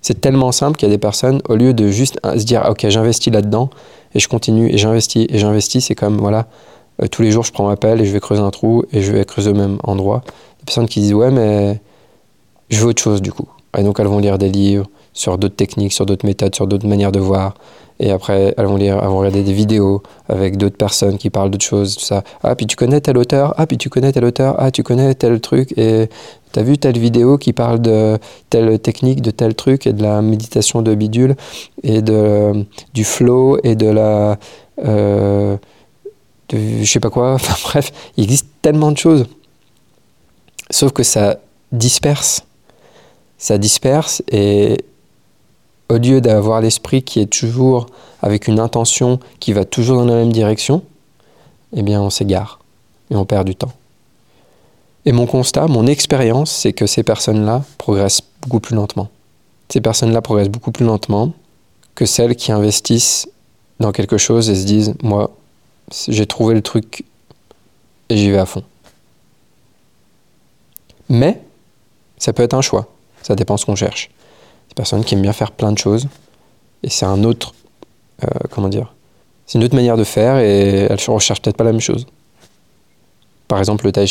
C'est 0.00 0.20
tellement 0.20 0.52
simple 0.52 0.78
qu'il 0.78 0.88
y 0.88 0.90
a 0.90 0.94
des 0.94 0.98
personnes, 0.98 1.42
au 1.48 1.56
lieu 1.56 1.74
de 1.74 1.88
juste 1.88 2.18
se 2.24 2.44
dire, 2.44 2.66
ok, 2.70 2.88
j'investis 2.88 3.32
là-dedans, 3.32 3.68
et 4.14 4.20
je 4.20 4.28
continue, 4.28 4.68
et 4.72 4.78
j'investis, 4.78 5.26
et 5.28 5.38
j'investis, 5.38 5.86
c'est 5.86 5.94
comme, 5.94 6.18
voilà, 6.18 6.46
euh, 7.02 7.06
tous 7.06 7.22
les 7.22 7.30
jours 7.30 7.44
je 7.44 7.52
prends 7.52 7.66
ma 7.66 7.76
pelle 7.76 8.00
et 8.00 8.04
je 8.04 8.12
vais 8.12 8.20
creuser 8.20 8.42
un 8.42 8.50
trou, 8.50 8.84
et 8.92 9.02
je 9.02 9.12
vais 9.12 9.24
creuser 9.24 9.50
au 9.50 9.54
même 9.54 9.78
endroit. 9.84 10.22
Des 10.58 10.64
personnes 10.64 10.88
qui 10.88 11.00
disent, 11.00 11.14
ouais, 11.14 11.30
mais 11.30 11.80
je 12.70 12.80
veux 12.80 12.88
autre 12.88 13.02
chose 13.02 13.22
du 13.22 13.32
coup. 13.32 13.48
Et 13.76 13.82
donc 13.82 14.00
elles 14.00 14.06
vont 14.06 14.18
lire 14.18 14.38
des 14.38 14.48
livres 14.48 14.86
sur 15.18 15.36
d'autres 15.36 15.56
techniques, 15.56 15.92
sur 15.92 16.06
d'autres 16.06 16.26
méthodes, 16.26 16.54
sur 16.54 16.66
d'autres 16.66 16.86
manières 16.86 17.12
de 17.12 17.20
voir. 17.20 17.54
Et 18.00 18.12
après, 18.12 18.54
elles 18.56 18.66
vont 18.66 18.76
lire, 18.76 18.98
elles 19.02 19.08
vont 19.08 19.18
regarder 19.18 19.42
des 19.42 19.52
vidéos 19.52 20.02
avec 20.28 20.56
d'autres 20.56 20.76
personnes 20.76 21.18
qui 21.18 21.30
parlent 21.30 21.50
d'autres 21.50 21.64
choses, 21.64 21.96
tout 21.96 22.04
ça. 22.04 22.22
Ah, 22.44 22.54
puis 22.54 22.66
tu 22.66 22.76
connais 22.76 23.00
tel 23.00 23.18
auteur, 23.18 23.54
ah, 23.56 23.66
puis 23.66 23.76
tu 23.76 23.90
connais 23.90 24.12
tel 24.12 24.24
auteur, 24.24 24.54
ah, 24.58 24.70
tu 24.70 24.84
connais 24.84 25.14
tel 25.14 25.40
truc, 25.40 25.76
et 25.76 26.08
t'as 26.52 26.62
vu 26.62 26.78
telle 26.78 26.96
vidéo 26.96 27.38
qui 27.38 27.52
parle 27.52 27.80
de 27.80 28.18
telle 28.50 28.78
technique, 28.78 29.20
de 29.20 29.32
tel 29.32 29.56
truc, 29.56 29.88
et 29.88 29.92
de 29.92 30.02
la 30.02 30.22
méditation 30.22 30.82
de 30.82 30.94
bidule, 30.94 31.34
et 31.82 32.00
de, 32.00 32.64
du 32.94 33.02
flow, 33.04 33.58
et 33.64 33.74
de 33.74 33.88
la. 33.88 34.38
Euh, 34.84 35.56
de, 36.50 36.58
je 36.82 36.90
sais 36.90 37.00
pas 37.00 37.10
quoi, 37.10 37.32
enfin 37.34 37.54
bref, 37.64 37.92
il 38.16 38.24
existe 38.24 38.46
tellement 38.62 38.92
de 38.92 38.98
choses. 38.98 39.26
Sauf 40.70 40.92
que 40.92 41.02
ça 41.02 41.38
disperse. 41.72 42.44
Ça 43.38 43.58
disperse, 43.58 44.22
et 44.30 44.78
au 45.88 45.96
lieu 45.96 46.20
d'avoir 46.20 46.60
l'esprit 46.60 47.02
qui 47.02 47.20
est 47.20 47.26
toujours 47.26 47.86
avec 48.22 48.48
une 48.48 48.60
intention 48.60 49.20
qui 49.40 49.52
va 49.52 49.64
toujours 49.64 49.98
dans 49.98 50.06
la 50.06 50.14
même 50.14 50.32
direction, 50.32 50.82
eh 51.74 51.82
bien 51.82 52.00
on 52.02 52.10
s'égare 52.10 52.58
et 53.10 53.16
on 53.16 53.24
perd 53.24 53.46
du 53.46 53.54
temps. 53.54 53.72
Et 55.04 55.12
mon 55.12 55.26
constat, 55.26 55.66
mon 55.68 55.86
expérience, 55.86 56.50
c'est 56.50 56.72
que 56.72 56.86
ces 56.86 57.02
personnes-là 57.02 57.64
progressent 57.78 58.22
beaucoup 58.42 58.60
plus 58.60 58.74
lentement. 58.74 59.08
Ces 59.68 59.80
personnes-là 59.80 60.20
progressent 60.20 60.50
beaucoup 60.50 60.72
plus 60.72 60.84
lentement 60.84 61.32
que 61.94 62.04
celles 62.04 62.36
qui 62.36 62.52
investissent 62.52 63.28
dans 63.80 63.92
quelque 63.92 64.18
chose 64.18 64.50
et 64.50 64.54
se 64.54 64.64
disent, 64.64 64.94
moi, 65.02 65.30
j'ai 66.08 66.26
trouvé 66.26 66.54
le 66.54 66.62
truc 66.62 67.04
et 68.08 68.16
j'y 68.16 68.30
vais 68.30 68.38
à 68.38 68.46
fond. 68.46 68.64
Mais 71.08 71.40
ça 72.18 72.32
peut 72.32 72.42
être 72.42 72.54
un 72.54 72.60
choix, 72.60 72.88
ça 73.22 73.34
dépend 73.34 73.56
ce 73.56 73.64
qu'on 73.64 73.76
cherche 73.76 74.10
personnes 74.78 75.04
qui 75.04 75.14
aiment 75.14 75.22
bien 75.22 75.32
faire 75.32 75.50
plein 75.50 75.72
de 75.72 75.78
choses. 75.78 76.06
Et 76.84 76.88
c'est 76.88 77.04
un 77.04 77.24
autre, 77.24 77.52
euh, 78.22 78.28
comment 78.50 78.68
dire, 78.68 78.94
c'est 79.44 79.58
une 79.58 79.64
autre 79.64 79.74
manière 79.74 79.96
de 79.96 80.04
faire 80.04 80.38
et 80.38 80.86
elles 80.88 81.00
ne 81.08 81.12
recherchent 81.12 81.42
peut-être 81.42 81.56
pas 81.56 81.64
la 81.64 81.72
même 81.72 81.80
chose. 81.80 82.06
Par 83.48 83.58
exemple, 83.58 83.84
le 83.84 83.92
tai 83.92 84.06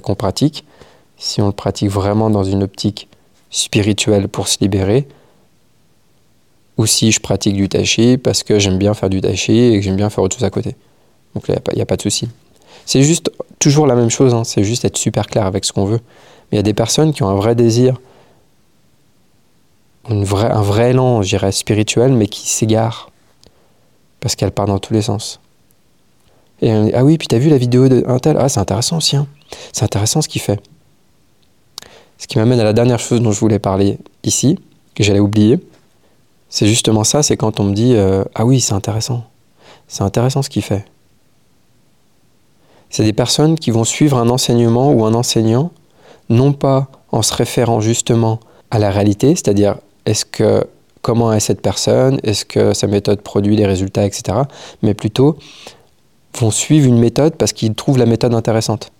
qu'on 0.00 0.14
pratique, 0.14 0.64
si 1.16 1.40
on 1.42 1.46
le 1.48 1.52
pratique 1.52 1.90
vraiment 1.90 2.30
dans 2.30 2.44
une 2.44 2.62
optique 2.62 3.08
spirituelle 3.50 4.28
pour 4.28 4.46
se 4.46 4.58
libérer, 4.60 5.08
ou 6.76 6.86
si 6.86 7.10
je 7.10 7.18
pratique 7.18 7.56
du 7.56 7.68
tai 7.68 8.18
parce 8.18 8.44
que 8.44 8.60
j'aime 8.60 8.78
bien 8.78 8.94
faire 8.94 9.10
du 9.10 9.20
tai 9.20 9.32
et 9.32 9.78
que 9.78 9.82
j'aime 9.82 9.96
bien 9.96 10.10
faire 10.10 10.22
autre 10.22 10.36
chose 10.36 10.44
à 10.44 10.50
côté. 10.50 10.76
Donc 11.34 11.48
là, 11.48 11.56
il 11.72 11.76
n'y 11.76 11.82
a, 11.82 11.86
pas 11.86 11.96
de 11.96 12.02
souci. 12.02 12.28
C'est 12.86 13.02
juste 13.02 13.32
toujours 13.58 13.86
la 13.86 13.96
même 13.96 14.10
chose, 14.10 14.32
hein. 14.32 14.44
c'est 14.44 14.62
juste 14.62 14.84
être 14.84 14.96
super 14.96 15.26
clair 15.26 15.44
avec 15.44 15.64
ce 15.64 15.72
qu'on 15.72 15.86
veut. 15.86 16.00
Mais 16.50 16.52
il 16.52 16.56
y 16.56 16.60
a 16.60 16.62
des 16.62 16.74
personnes 16.74 17.12
qui 17.12 17.22
ont 17.24 17.28
un 17.28 17.34
vrai 17.34 17.54
désir, 17.56 18.00
un 20.10 20.62
vrai 20.62 20.90
élan, 20.90 21.22
je 21.22 21.28
dirais, 21.28 21.52
spirituel, 21.52 22.12
mais 22.12 22.26
qui 22.26 22.48
s'égarent 22.48 23.10
parce 24.20 24.36
qu'elle 24.36 24.50
part 24.50 24.66
dans 24.66 24.78
tous 24.78 24.92
les 24.92 25.02
sens. 25.02 25.40
Et 26.60 26.72
ah 26.94 27.04
oui, 27.04 27.18
puis 27.18 27.28
t'as 27.28 27.38
vu 27.38 27.50
la 27.50 27.58
vidéo 27.58 27.88
d'un 27.88 28.18
tel? 28.18 28.36
Ah, 28.38 28.48
c'est 28.48 28.60
intéressant 28.60 28.96
aussi. 28.96 29.16
Hein. 29.16 29.26
C'est 29.72 29.84
intéressant 29.84 30.22
ce 30.22 30.28
qu'il 30.28 30.40
fait. 30.40 30.60
Ce 32.18 32.26
qui 32.26 32.38
m'amène 32.38 32.58
à 32.58 32.64
la 32.64 32.72
dernière 32.72 32.98
chose 32.98 33.20
dont 33.20 33.30
je 33.30 33.38
voulais 33.38 33.60
parler 33.60 33.98
ici, 34.24 34.58
que 34.94 35.04
j'allais 35.04 35.20
oublier. 35.20 35.60
C'est 36.48 36.66
justement 36.66 37.04
ça, 37.04 37.22
c'est 37.22 37.36
quand 37.36 37.60
on 37.60 37.64
me 37.64 37.74
dit 37.74 37.94
euh, 37.94 38.24
Ah 38.34 38.44
oui, 38.44 38.60
c'est 38.60 38.74
intéressant. 38.74 39.24
C'est 39.86 40.02
intéressant 40.02 40.42
ce 40.42 40.50
qu'il 40.50 40.62
fait. 40.62 40.84
C'est 42.90 43.04
des 43.04 43.12
personnes 43.12 43.56
qui 43.56 43.70
vont 43.70 43.84
suivre 43.84 44.16
un 44.18 44.28
enseignement 44.28 44.92
ou 44.92 45.04
un 45.04 45.14
enseignant, 45.14 45.70
non 46.28 46.52
pas 46.52 46.88
en 47.12 47.22
se 47.22 47.34
référant 47.34 47.80
justement 47.80 48.40
à 48.70 48.78
la 48.78 48.90
réalité, 48.90 49.36
c'est-à-dire 49.36 49.76
est-ce 50.08 50.24
que 50.24 50.64
comment 51.02 51.32
est 51.32 51.40
cette 51.40 51.60
personne, 51.60 52.18
est-ce 52.22 52.44
que 52.44 52.72
sa 52.72 52.86
méthode 52.86 53.20
produit 53.20 53.56
les 53.56 53.66
résultats, 53.66 54.04
etc. 54.04 54.38
Mais 54.82 54.94
plutôt 54.94 55.36
vont 56.38 56.50
suivre 56.50 56.86
une 56.86 56.98
méthode 56.98 57.36
parce 57.36 57.52
qu'ils 57.52 57.74
trouvent 57.74 57.98
la 57.98 58.06
méthode 58.06 58.34
intéressante. 58.34 58.90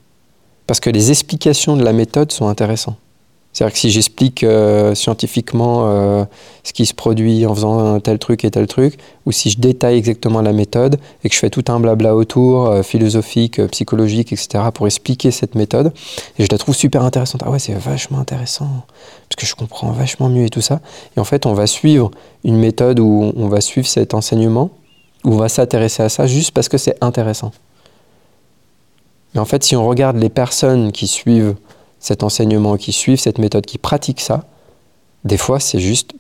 Parce 0.67 0.81
que 0.81 0.91
les 0.91 1.11
explications 1.11 1.77
de 1.77 1.85
la 1.85 1.93
méthode 1.93 2.31
sont 2.31 2.49
intéressantes. 2.49 2.99
C'est-à-dire 3.53 3.73
que 3.73 3.79
si 3.79 3.91
j'explique 3.91 4.45
euh, 4.45 4.95
scientifiquement 4.95 5.89
euh, 5.89 6.25
ce 6.63 6.73
qui 6.73 6.87
se 6.87 6.95
produit 6.95 7.45
en 7.47 7.55
faisant 7.55 7.95
un 7.95 7.99
tel 7.99 8.19
truc 8.19 8.45
et 8.45 8.51
tel 8.51 8.67
truc, 8.67 8.99
ou 9.27 9.33
si 9.33 9.51
je 9.51 9.59
détaille 9.59 9.97
exactement 9.97 10.43
la 10.43 10.53
méthode 10.53 11.01
et 11.25 11.29
que 11.29 11.35
je 11.35 11.41
fais 11.41 11.51
tout 11.51 11.65
un 11.69 11.81
blabla 11.81 12.15
autour, 12.15 12.67
euh, 12.67 12.83
philosophique, 12.83 13.61
psychologique, 13.69 14.33
etc., 14.33 14.65
pour 14.73 14.87
expliquer 14.87 15.31
cette 15.31 15.55
méthode, 15.55 15.93
et 16.39 16.45
je 16.45 16.49
la 16.53 16.59
trouve 16.59 16.77
super 16.77 17.03
intéressante. 17.03 17.43
Ah 17.45 17.51
ouais, 17.51 17.59
c'est 17.59 17.75
vachement 17.75 18.19
intéressant, 18.19 18.69
parce 19.29 19.37
que 19.37 19.47
je 19.47 19.55
comprends 19.57 19.91
vachement 19.91 20.29
mieux 20.29 20.45
et 20.45 20.51
tout 20.51 20.61
ça. 20.61 20.81
Et 21.17 21.21
en 21.21 21.25
fait, 21.25 21.47
on 21.47 21.55
va 21.55 21.67
suivre 21.67 22.11
une 22.45 22.59
méthode 22.59 23.01
où 23.01 23.33
on 23.35 23.49
va 23.49 23.61
suivre 23.61 23.89
cet 23.89 24.15
enseignement, 24.15 24.71
où 25.25 25.35
on 25.35 25.39
va 25.39 25.49
s'intéresser 25.49 26.03
à 26.03 26.09
ça 26.09 26.27
juste 26.27 26.53
parce 26.53 26.69
que 26.69 26.79
c'est 26.79 26.97
intéressant. 27.01 27.51
Mais 29.35 29.41
en 29.41 29.45
fait, 29.45 29.65
si 29.65 29.75
on 29.75 29.87
regarde 29.87 30.17
les 30.17 30.29
personnes 30.29 30.93
qui 30.93 31.07
suivent 31.07 31.57
cet 32.01 32.23
enseignement, 32.23 32.77
qui 32.77 32.93
suivent 32.93 33.21
cette 33.21 33.39
méthode, 33.39 33.67
qui 33.67 33.79
pratiquent 33.79 34.21
ça, 34.21 34.45
des 35.25 35.37
fois 35.37 35.61
c'est 35.61 35.81
juste, 35.81 36.13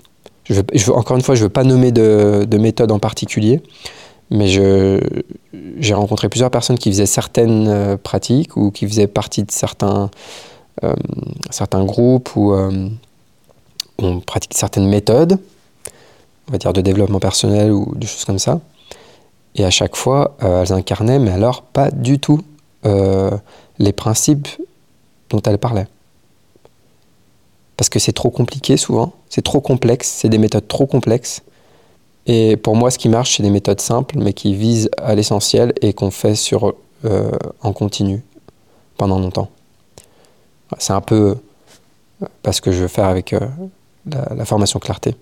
je 0.44 0.54
veux, 0.54 0.94
encore 0.94 1.16
une 1.16 1.22
fois, 1.22 1.34
je 1.34 1.40
ne 1.40 1.44
veux 1.46 1.52
pas 1.52 1.64
nommer 1.64 1.92
de, 1.92 2.58
méthode 2.58 2.90
en 2.90 2.98
particulier, 2.98 3.62
mais 4.30 4.48
j'ai 4.48 5.94
rencontré 5.94 6.28
plusieurs 6.28 6.50
personnes 6.50 6.78
qui 6.78 6.90
faisaient 6.90 7.06
certaines 7.06 7.68
euh, 7.68 7.96
pratiques 7.96 8.56
ou 8.56 8.70
qui 8.70 8.86
faisaient 8.86 9.06
partie 9.06 9.42
de 9.42 9.50
certains, 9.50 10.10
euh, 10.84 10.94
certains 11.50 11.84
groupes 11.84 12.34
où 12.36 12.52
euh, 12.52 12.88
on 13.98 14.20
pratique 14.20 14.54
certaines 14.54 14.88
méthodes, 14.88 15.38
on 16.48 16.52
va 16.52 16.58
dire 16.58 16.72
de 16.72 16.80
développement 16.80 17.20
personnel 17.20 17.72
ou 17.72 17.94
des 17.94 18.06
choses 18.06 18.24
comme 18.24 18.38
ça. 18.38 18.60
Et 19.54 19.64
à 19.64 19.70
chaque 19.70 19.96
fois, 19.96 20.36
elles 20.40 20.72
incarnaient, 20.72 21.18
mais 21.18 21.30
alors 21.30 21.62
pas 21.62 21.90
du 21.90 22.18
tout 22.18 22.42
les 22.84 23.92
principes 23.92 24.48
dont 25.30 25.40
elle 25.42 25.58
parlait. 25.58 25.86
Parce 27.76 27.88
que 27.88 27.98
c'est 27.98 28.12
trop 28.12 28.30
compliqué 28.30 28.76
souvent, 28.76 29.12
c'est 29.28 29.42
trop 29.42 29.60
complexe, 29.60 30.08
c'est 30.08 30.28
des 30.28 30.38
méthodes 30.38 30.66
trop 30.66 30.86
complexes. 30.86 31.42
Et 32.26 32.56
pour 32.56 32.76
moi, 32.76 32.90
ce 32.90 32.98
qui 32.98 33.08
marche, 33.08 33.36
c'est 33.36 33.42
des 33.42 33.50
méthodes 33.50 33.80
simples, 33.80 34.18
mais 34.18 34.32
qui 34.32 34.54
visent 34.54 34.90
à 34.98 35.14
l'essentiel 35.14 35.72
et 35.80 35.92
qu'on 35.92 36.10
fait 36.10 36.34
sur, 36.34 36.74
euh, 37.04 37.30
en 37.62 37.72
continu 37.72 38.22
pendant 38.96 39.18
longtemps. 39.18 39.48
C'est 40.78 40.92
un 40.92 41.00
peu 41.00 41.36
euh, 42.22 42.26
parce 42.42 42.60
que 42.60 42.72
je 42.72 42.80
veux 42.82 42.88
faire 42.88 43.06
avec 43.06 43.32
euh, 43.32 43.40
la, 44.10 44.34
la 44.34 44.44
formation 44.44 44.78
clarté. 44.78 45.14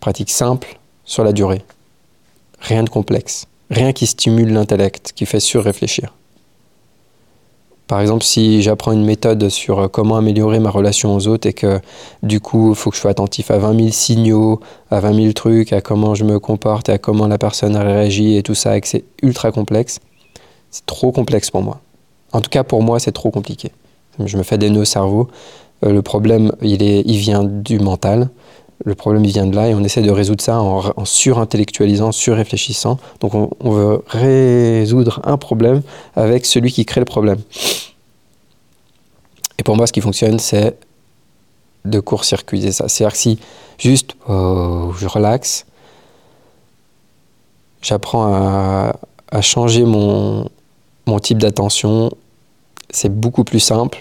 Pratique 0.00 0.30
simple 0.30 0.78
sur 1.04 1.24
la 1.24 1.32
durée. 1.32 1.62
Rien 2.60 2.84
de 2.84 2.88
complexe. 2.88 3.46
Rien 3.70 3.92
qui 3.92 4.06
stimule 4.06 4.52
l'intellect, 4.52 5.12
qui 5.14 5.26
fait 5.26 5.40
surréfléchir. 5.40 6.14
Par 7.88 8.02
exemple, 8.02 8.22
si 8.22 8.60
j'apprends 8.60 8.92
une 8.92 9.04
méthode 9.04 9.48
sur 9.48 9.78
euh, 9.80 9.88
comment 9.88 10.16
améliorer 10.16 10.60
ma 10.60 10.68
relation 10.68 11.16
aux 11.16 11.26
autres 11.26 11.48
et 11.48 11.54
que 11.54 11.80
du 12.22 12.38
coup, 12.38 12.70
il 12.70 12.76
faut 12.76 12.90
que 12.90 12.96
je 12.96 13.00
sois 13.00 13.10
attentif 13.10 13.50
à 13.50 13.56
20 13.56 13.76
000 13.76 13.88
signaux, 13.90 14.60
à 14.90 15.00
20 15.00 15.14
000 15.14 15.32
trucs, 15.32 15.72
à 15.72 15.80
comment 15.80 16.14
je 16.14 16.24
me 16.24 16.38
comporte 16.38 16.90
et 16.90 16.92
à 16.92 16.98
comment 16.98 17.26
la 17.26 17.38
personne 17.38 17.76
réagit 17.76 18.36
et 18.36 18.42
tout 18.42 18.54
ça, 18.54 18.76
et 18.76 18.82
que 18.82 18.88
c'est 18.88 19.04
ultra 19.22 19.52
complexe, 19.52 20.00
c'est 20.70 20.84
trop 20.84 21.12
complexe 21.12 21.50
pour 21.50 21.62
moi. 21.62 21.80
En 22.32 22.42
tout 22.42 22.50
cas, 22.50 22.62
pour 22.62 22.82
moi, 22.82 23.00
c'est 23.00 23.12
trop 23.12 23.30
compliqué. 23.30 23.72
Je 24.22 24.36
me 24.36 24.42
fais 24.42 24.58
des 24.58 24.68
nœuds 24.68 24.82
au 24.82 24.84
cerveau. 24.84 25.28
Euh, 25.82 25.92
le 25.92 26.02
problème, 26.02 26.52
il, 26.60 26.82
est, 26.82 27.02
il 27.06 27.16
vient 27.16 27.42
du 27.42 27.78
mental. 27.78 28.28
Le 28.84 28.94
problème, 28.94 29.24
vient 29.24 29.46
de 29.46 29.56
là 29.56 29.68
et 29.68 29.74
on 29.74 29.82
essaie 29.82 30.02
de 30.02 30.10
résoudre 30.10 30.42
ça 30.42 30.60
en, 30.60 31.04
surintellectualisant, 31.04 32.12
surréfléchissant. 32.12 32.98
Donc 33.20 33.34
on, 33.34 33.70
veut 33.70 34.02
résoudre 34.06 35.20
un 35.24 35.36
problème 35.36 35.82
avec 36.14 36.46
celui 36.46 36.70
qui 36.70 36.84
crée 36.84 37.00
le 37.00 37.04
problème. 37.04 37.38
Et 39.58 39.64
pour 39.64 39.76
moi, 39.76 39.86
ce 39.88 39.92
qui 39.92 40.00
fonctionne, 40.00 40.38
c'est 40.38 40.76
de 41.84 42.00
court-circuiter 42.00 42.70
ça. 42.70 42.88
C'est-à-dire 42.88 43.12
que 43.12 43.18
si 43.18 43.38
juste 43.78 44.14
oh, 44.28 44.92
je 44.96 45.08
relaxe, 45.08 45.66
j'apprends 47.82 48.32
à, 48.32 48.96
à, 49.30 49.40
changer 49.40 49.84
mon, 49.84 50.48
mon 51.06 51.18
type 51.18 51.38
d'attention, 51.38 52.12
c'est 52.90 53.12
beaucoup 53.12 53.42
plus 53.42 53.60
simple. 53.60 53.98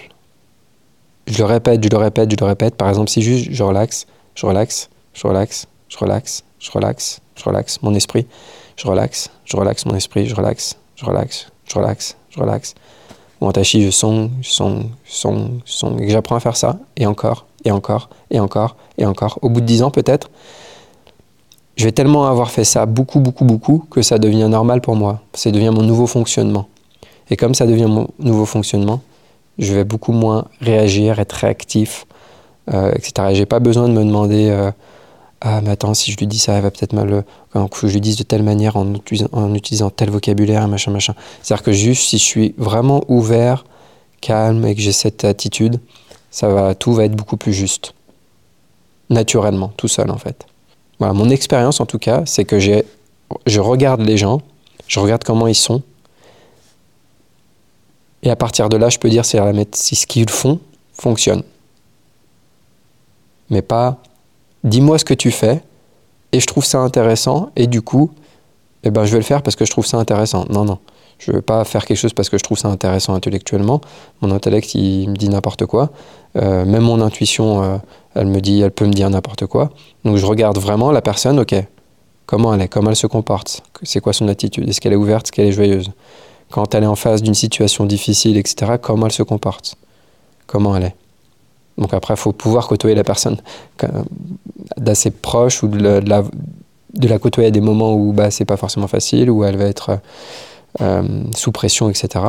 Je 1.26 1.40
le 1.40 1.46
répète, 1.46 1.84
je 1.84 1.90
le 1.90 1.98
répète, 1.98 2.32
je 2.32 2.38
le 2.40 2.46
répète. 2.46 2.76
Par 2.76 2.90
exemple, 2.90 3.10
si 3.10 3.22
juste 3.22 3.48
je 3.52 3.63
relaxe, 3.63 4.06
je 4.38 4.45
relaxe, 4.45 4.89
je 5.13 5.28
relaxe, 5.28 5.67
je 5.89 5.97
relaxe, 5.97 6.43
je 6.60 6.71
relaxe, 6.71 7.19
je 7.36 7.43
relaxe 7.43 7.82
mon 7.82 7.95
esprit, 7.95 8.28
je 8.76 8.88
relaxe, 8.88 9.32
je 9.45 9.58
relaxe 9.58 9.86
mon 9.88 9.95
esprit, 9.95 10.28
je 10.28 10.36
relaxe, 10.36 10.78
je 10.95 11.06
relaxe, 11.06 11.47
je 11.67 11.73
relaxe, 11.73 12.15
je 12.30 12.39
relaxe. 12.39 12.76
Mon 13.41 13.52
tachi, 13.52 13.82
je 13.84 13.89
sens, 13.89 14.30
je 14.41 14.50
sens, 14.50 14.84
je 15.06 15.13
sens, 15.13 15.50
je. 15.65 16.04
Et 16.04 16.10
j'apprends 16.10 16.36
à 16.36 16.39
faire 16.39 16.56
ça, 16.56 16.78
et 16.95 17.08
encore, 17.08 17.47
et 17.65 17.71
encore, 17.71 18.10
et 18.30 18.39
encore, 18.39 18.76
et 19.00 19.08
encore. 19.08 19.39
Au 19.41 19.50
bout 19.50 19.62
de 19.62 19.65
dix 19.65 19.82
ans 19.82 19.89
peut-être, 19.89 20.30
je 21.76 21.86
vais 21.86 21.91
tellement 21.91 22.28
avoir 22.28 22.52
fait 22.52 22.63
ça 22.63 22.86
beaucoup, 22.86 23.19
beaucoup, 23.19 23.45
beaucoup, 23.45 23.86
que 23.89 24.04
ça 24.04 24.19
devient 24.19 24.47
normal 24.50 24.82
pour 24.82 24.95
moi. 24.95 25.21
Ça 25.34 25.50
devient 25.50 25.71
mon 25.73 25.84
nouveau 25.84 26.06
fonctionnement. 26.06 26.67
Et 27.32 27.38
comme 27.38 27.56
ça 27.56 27.65
devient 27.65 27.86
mon 27.88 28.08
nouveau 28.19 28.45
fonctionnement, 28.45 29.02
je 29.58 29.73
vais 29.73 29.84
beaucoup 29.84 30.12
moins 30.12 30.45
réagir, 30.62 31.19
être 31.19 31.34
réactif, 31.34 32.06
etc. 32.68 33.30
Et 33.32 33.36
j'ai 33.36 33.46
pas 33.46 33.60
besoin 33.60 33.88
de 33.88 33.94
me 33.94 34.04
demander 34.04 34.50
euh, 34.50 34.72
ah 35.42 35.62
mais 35.62 35.70
attends 35.70 35.94
si 35.94 36.12
je 36.12 36.18
lui 36.18 36.28
dis 36.28 36.40
ça 36.40 36.60
va 36.60 36.72
peut-être 36.72 36.94
mal 36.94 37.24
euh, 37.56 37.68
que 37.68 37.88
je 37.88 37.94
lui 37.94 38.02
dise 38.02 38.18
de 38.18 38.24
telle 38.24 38.44
manière 38.44 38.76
en 38.76 38.94
utilisant, 38.94 39.90
tel 39.90 40.10
vocabulaire 40.10 40.68
machin 40.68 40.92
machin. 40.92 41.14
C'est-à-dire 41.42 41.64
que 41.64 41.72
juste 41.72 42.10
si 42.10 42.18
je 42.18 42.24
suis 42.24 42.56
vraiment 42.58 43.04
ouvert, 43.08 43.66
calme 44.22 44.66
et 44.66 44.76
que 44.76 44.82
j'ai 44.82 44.92
cette 44.92 45.24
attitude, 45.24 45.80
ça 46.32 46.50
va 46.50 46.76
tout 46.76 46.94
va 46.94 47.06
être 47.06 47.16
beaucoup 47.16 47.38
plus 47.38 47.54
juste 47.54 47.94
naturellement 49.10 49.72
tout 49.78 49.88
seul 49.88 50.12
en 50.12 50.18
fait. 50.18 50.46
Voilà 51.00 51.14
mon 51.14 51.30
expérience 51.30 51.80
en 51.80 51.86
tout 51.86 52.00
cas 52.00 52.24
c'est 52.26 52.46
que 52.46 52.60
je 52.60 53.60
regarde 53.60 54.02
les 54.02 54.18
gens, 54.18 54.42
je 54.88 55.00
regarde 55.00 55.24
comment 55.24 55.48
ils 55.48 55.56
sont. 55.56 55.82
Et 58.24 58.30
à 58.32 58.36
partir 58.36 58.68
de 58.68 58.78
là, 58.78 58.90
je 58.90 58.98
peux 58.98 59.10
dire 59.10 59.24
si 59.26 59.96
ce 59.96 60.08
qu'ils 60.08 60.30
font 60.30 60.60
fonctionne 60.92 61.44
mais 63.50 63.62
pas 63.62 63.98
dis-moi 64.64 64.98
ce 64.98 65.06
que 65.06 65.14
tu 65.14 65.32
fais 65.32 65.62
et 66.32 66.40
je 66.40 66.46
trouve 66.46 66.66
ça 66.66 66.80
intéressant 66.80 67.50
et 67.56 67.68
du 67.68 67.82
coup, 67.82 68.12
eh 68.84 68.92
ben, 68.92 69.06
je 69.06 69.12
vais 69.12 69.18
le 69.18 69.24
faire 69.24 69.42
parce 69.42 69.56
que 69.56 69.66
je 69.66 69.72
trouve 69.72 69.86
ça 69.86 69.98
intéressant. 69.98 70.46
Non, 70.50 70.66
non. 70.66 70.80
Je 71.20 71.32
ne 71.32 71.38
veux 71.38 71.42
pas 71.42 71.64
faire 71.64 71.86
quelque 71.86 71.98
chose 71.98 72.14
parce 72.14 72.30
que 72.30 72.38
je 72.38 72.44
trouve 72.44 72.58
ça 72.58 72.68
intéressant 72.68 73.16
intellectuellement. 73.16 73.82
Mon 74.22 74.32
intellect, 74.32 74.76
il 74.76 75.10
me 75.10 75.16
dit 75.16 75.30
n'importe 75.30 75.66
quoi. 75.66 75.90
Euh, 76.36 76.64
même 76.64 76.84
mon 76.84 77.02
intuition, 77.02 77.64
euh, 77.64 77.78
elle 78.14 78.28
me 78.28 78.40
dit, 78.40 78.62
elle 78.62 78.72
peut 78.72 78.86
me 78.86 78.94
dire 78.94 79.10
n'importe 79.10 79.48
quoi. 79.48 79.72
Donc 80.06 80.18
je 80.18 80.26
regarde 80.26 80.58
vraiment 80.60 80.92
la 80.92 81.02
personne, 81.02 81.40
ok, 81.40 81.56
comment 82.28 82.54
elle 82.54 82.62
est, 82.62 82.68
comment 82.68 82.92
elle 82.92 82.96
se 82.96 83.08
comporte, 83.08 83.64
c'est 83.82 84.00
quoi 84.00 84.14
son 84.14 84.28
attitude, 84.28 84.70
est-ce 84.70 84.80
qu'elle 84.80 84.94
est 84.94 84.98
ouverte, 84.98 85.26
est-ce 85.26 85.32
qu'elle 85.32 85.48
est 85.48 85.52
joyeuse. 85.52 85.92
Quand 86.52 86.76
elle 86.76 86.84
est 86.84 86.88
en 86.88 86.96
face 86.96 87.24
d'une 87.24 87.34
situation 87.34 87.86
difficile, 87.86 88.38
etc., 88.38 88.74
comment 88.80 89.08
elle 89.08 89.12
se 89.12 89.24
comporte, 89.24 89.76
comment 90.46 90.76
elle 90.78 90.84
est. 90.84 90.96
Donc 91.78 91.94
après, 91.94 92.13
il 92.13 92.18
faut 92.18 92.32
pouvoir 92.32 92.68
côtoyer 92.68 92.96
la 92.96 93.04
personne 93.04 93.38
d'assez 94.78 95.12
proche 95.12 95.63
ou 95.63 95.68
de 95.68 95.78
la, 95.78 97.20
côtoyer 97.20 97.48
à 97.48 97.52
des 97.52 97.62
moments 97.62 97.94
où 97.94 98.13
bah, 98.13 98.32
c'est 98.32 98.46
pas 98.46 98.58
forcément 98.58 98.88
facile, 98.88 99.30
où 99.30 99.44
elle 99.44 99.58
va 99.58 99.66
être 99.66 100.00
sous 101.36 101.52
pression, 101.52 101.90
etc. 101.90 102.26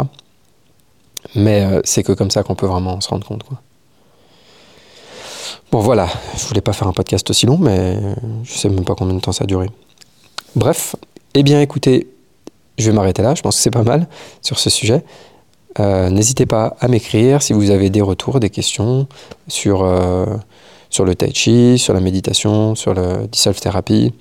Mais 1.34 1.66
c'est 1.84 2.02
que 2.02 2.12
comme 2.12 2.30
ça 2.30 2.42
qu'on 2.42 2.54
peut 2.54 2.66
vraiment 2.66 3.00
se 3.00 3.08
rendre 3.08 3.26
compte. 3.26 3.42
Quoi. 3.42 3.60
Bon 5.70 5.80
voilà, 5.80 6.08
je 6.36 6.46
voulais 6.46 6.62
pas 6.62 6.72
faire 6.72 6.88
un 6.88 6.92
podcast 6.92 7.28
aussi 7.28 7.44
long, 7.44 7.58
mais 7.58 7.98
je 8.42 8.52
sais 8.52 8.70
même 8.70 8.84
pas 8.84 8.94
combien 8.94 9.14
de 9.14 9.20
temps 9.20 9.32
ça 9.32 9.44
a 9.44 9.46
duré. 9.46 9.68
Bref, 10.56 10.96
eh 11.34 11.42
bien 11.42 11.60
écoutez, 11.60 12.08
je 12.78 12.90
vais 12.90 12.96
m'arrêter 12.96 13.22
là, 13.22 13.34
je 13.34 13.42
pense 13.42 13.56
que 13.56 13.62
c'est 13.62 13.70
pas 13.70 13.82
mal 13.82 14.08
sur 14.40 14.58
ce 14.58 14.70
sujet. 14.70 15.04
Euh, 15.80 16.10
n'hésitez 16.10 16.46
pas 16.46 16.76
à 16.80 16.88
m'écrire 16.88 17.42
si 17.42 17.52
vous 17.52 17.70
avez 17.70 17.90
des 17.90 18.00
retours, 18.00 18.40
des 18.40 18.50
questions 18.50 19.06
sur, 19.46 19.82
euh, 19.82 20.26
sur 20.90 21.04
le 21.04 21.14
tai 21.14 21.32
chi, 21.32 21.78
sur 21.78 21.94
la 21.94 22.00
méditation, 22.00 22.74
sur 22.74 22.94
le 22.94 23.26
dissolve 23.26 23.60
thérapie, 23.60 24.12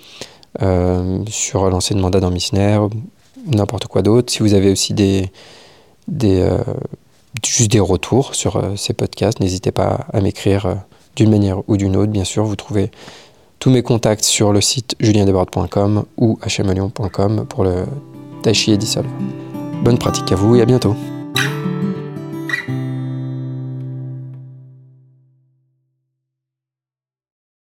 euh, 0.61 1.19
sur 1.29 1.69
l'enseignement 1.69 2.09
d'Adam 2.09 2.31
Missner, 2.31 2.79
n'importe 3.45 3.87
quoi 3.87 4.01
d'autre. 4.01 4.31
Si 4.31 4.39
vous 4.39 4.53
avez 4.53 4.71
aussi 4.71 4.93
des, 4.93 5.31
des, 6.07 6.47
juste 7.45 7.71
des 7.71 7.79
retours 7.79 8.35
sur 8.35 8.61
ces 8.75 8.93
podcasts, 8.93 9.39
n'hésitez 9.39 9.71
pas 9.71 10.05
à 10.13 10.21
m'écrire 10.21 10.77
d'une 11.15 11.29
manière 11.29 11.61
ou 11.67 11.77
d'une 11.77 11.95
autre. 11.95 12.11
Bien 12.11 12.23
sûr, 12.23 12.43
vous 12.43 12.55
trouvez 12.55 12.91
tous 13.59 13.71
mes 13.71 13.81
contacts 13.81 14.23
sur 14.23 14.53
le 14.53 14.61
site 14.61 14.95
juliendebord.com 14.99 16.05
ou 16.17 16.39
hmalion.com 16.45 17.45
pour 17.47 17.63
le 17.63 17.85
tai 18.43 18.53
chi 18.53 18.73
et 18.73 18.77
dissolve. 18.77 19.07
Bonne 19.83 19.97
pratique 19.97 20.31
à 20.31 20.35
vous 20.35 20.55
et 20.55 20.61
à 20.61 20.65
bientôt. 20.65 20.95